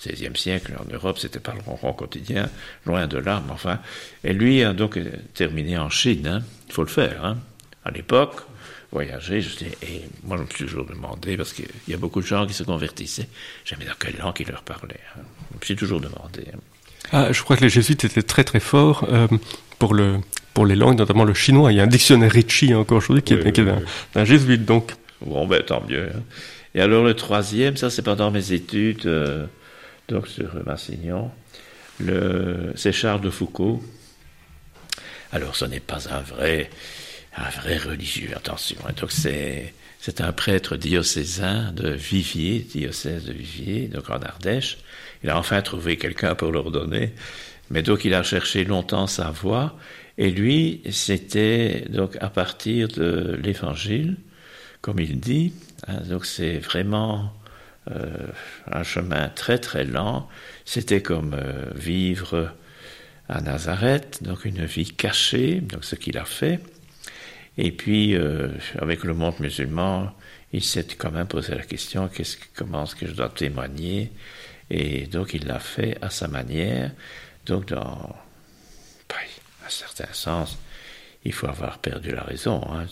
[0.00, 2.48] 16e siècle, en Europe, c'était pas le ronron quotidien,
[2.86, 3.78] loin de là, mais enfin.
[4.24, 4.98] Et lui a donc
[5.34, 6.42] terminé en Chine, hein.
[6.66, 7.24] il faut le faire.
[7.24, 7.38] Hein.
[7.84, 8.36] À l'époque,
[8.90, 12.22] voyager, je dis, et moi je me suis toujours demandé, parce qu'il y a beaucoup
[12.22, 13.28] de gens qui se convertissaient,
[13.66, 15.00] jamais dans quelle langue il leur parlait.
[15.14, 15.22] Hein.
[15.52, 16.44] Je me suis toujours demandé.
[17.12, 17.26] Hein.
[17.28, 19.28] Ah, je crois que les jésuites étaient très très forts euh,
[19.78, 20.18] pour, le,
[20.54, 21.72] pour les langues, notamment le chinois.
[21.72, 23.60] Il y a un dictionnaire Ritchie encore aujourd'hui qui, est,
[24.14, 24.92] un, jésuite, donc.
[25.20, 26.10] Bon, ben tant mieux.
[26.14, 26.22] Hein.
[26.74, 29.46] Et alors le troisième, ça c'est pendant mes études, euh,
[30.08, 31.30] donc sur Massignon,
[32.74, 33.82] c'est Charles de Foucault.
[35.32, 36.70] Alors ce n'est pas un vrai,
[37.36, 38.76] un vrai religieux, attention.
[38.86, 38.92] Hein.
[39.00, 44.78] Donc c'est, c'est un prêtre diocésain de Viviers, diocèse de Viviers, donc en Ardèche.
[45.22, 47.12] Il a enfin trouvé quelqu'un pour l'ordonner,
[47.70, 49.76] mais donc il a cherché longtemps sa voie,
[50.18, 54.16] et lui, c'était donc à partir de l'Évangile,
[54.80, 55.52] comme il dit,
[55.86, 57.32] hein, donc c'est vraiment
[57.90, 58.28] euh,
[58.70, 60.28] un chemin très très lent,
[60.64, 62.52] c'était comme euh, vivre
[63.28, 66.60] à Nazareth, donc une vie cachée, donc ce qu'il a fait,
[67.58, 68.48] et puis euh,
[68.78, 70.12] avec le monde musulman,
[70.52, 74.12] il s'est quand même posé la question, qu'est-ce, comment est-ce que je dois témoigner
[74.70, 76.90] et donc il l'a fait à sa manière.
[77.46, 78.16] Donc dans
[79.66, 80.58] un certain sens,
[81.24, 82.62] il faut avoir perdu la raison.
[82.70, 82.86] Hein.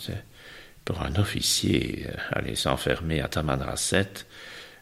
[0.83, 4.11] Pour un officier, euh, aller s'enfermer à Tamanrasset,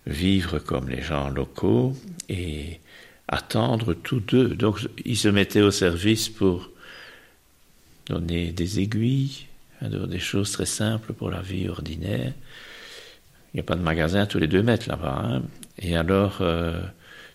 [0.06, 1.96] vivre comme les gens locaux
[2.28, 2.80] et
[3.28, 4.50] attendre tous deux.
[4.50, 6.72] Donc il se mettait au service pour
[8.08, 9.46] donner des aiguilles,
[9.82, 12.34] hein, des choses très simples pour la vie ordinaire.
[13.54, 15.22] Il n'y a pas de magasin tous les deux mètres là-bas.
[15.24, 15.44] Hein.
[15.80, 16.82] Et alors, euh,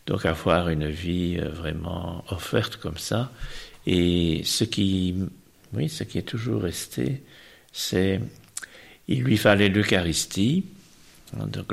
[0.07, 3.33] donc avoir une vie euh, vraiment offerte comme ça.
[3.87, 5.15] Et ce qui,
[5.73, 7.23] oui, ce qui est toujours resté,
[7.73, 8.21] c'est,
[9.09, 10.65] il lui fallait l'Eucharistie.
[11.37, 11.73] Hein, donc,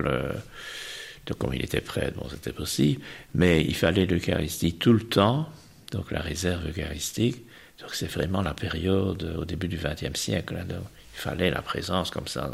[1.26, 3.02] donc, comme il était prêt, bon, c'était possible,
[3.34, 5.50] mais il fallait l'Eucharistie tout le temps,
[5.92, 7.44] donc la réserve eucharistique.
[7.82, 10.56] Donc, c'est vraiment la période au début du XXe siècle.
[10.58, 12.50] Hein, il fallait la présence comme ça.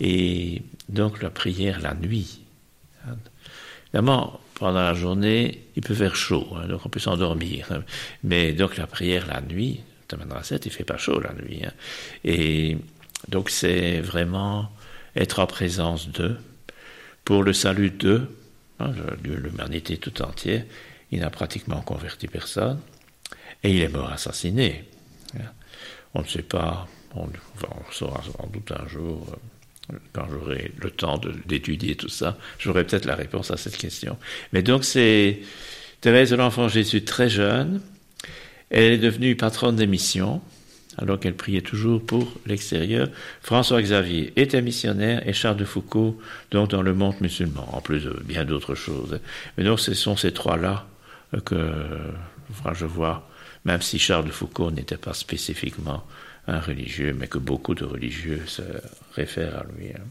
[0.00, 2.40] Et donc, la prière la nuit.
[3.92, 7.68] Évidemment, pendant la journée, il peut faire chaud, hein, donc on peut s'endormir.
[8.22, 9.80] Mais donc la prière la nuit,
[10.10, 11.62] il fait pas chaud la nuit.
[11.64, 11.72] Hein.
[12.24, 12.76] Et
[13.28, 14.70] Donc c'est vraiment
[15.16, 16.38] être en présence d'eux,
[17.24, 18.28] pour le salut d'eux,
[18.78, 18.92] hein,
[19.24, 20.64] l'humanité tout entière.
[21.10, 22.80] Il n'a pratiquement converti personne,
[23.62, 24.84] et il est mort assassiné.
[26.14, 27.28] On ne sait pas, on,
[27.90, 29.36] saura sans doute un jour, euh,
[30.12, 34.16] quand j'aurai le temps d'étudier tout ça, j'aurai peut-être la réponse à cette question.
[34.52, 35.40] Mais donc c'est
[36.00, 37.80] Thérèse de l'Enfant Jésus très jeune,
[38.70, 40.40] elle est devenue patronne des missions,
[40.98, 43.08] alors qu'elle priait toujours pour l'extérieur.
[43.40, 46.18] François Xavier était missionnaire et Charles de Foucault,
[46.50, 49.20] donc dans le monde musulman, en plus de bien d'autres choses.
[49.56, 50.86] Mais donc ce sont ces trois-là
[51.44, 51.72] que
[52.74, 53.28] je vois,
[53.64, 56.04] même si Charles de Foucault n'était pas spécifiquement
[56.48, 58.62] un religieux, mais que beaucoup de religieux se
[59.14, 59.90] réfèrent à lui.
[59.90, 60.02] Hein.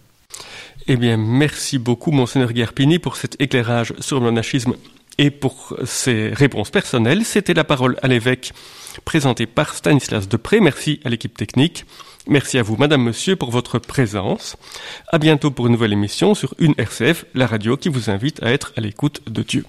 [0.88, 4.76] Eh bien, merci beaucoup, Monseigneur Guerpini, pour cet éclairage sur le monachisme
[5.18, 7.26] et pour ces réponses personnelles.
[7.26, 8.54] C'était la parole à l'évêque
[9.04, 10.60] présentée par Stanislas Depré.
[10.60, 11.86] Merci à l'équipe technique.
[12.28, 14.58] Merci à vous, Madame, Monsieur, pour votre présence.
[15.08, 18.52] À bientôt pour une nouvelle émission sur une RCF, la radio qui vous invite à
[18.52, 19.66] être à l'écoute de Dieu.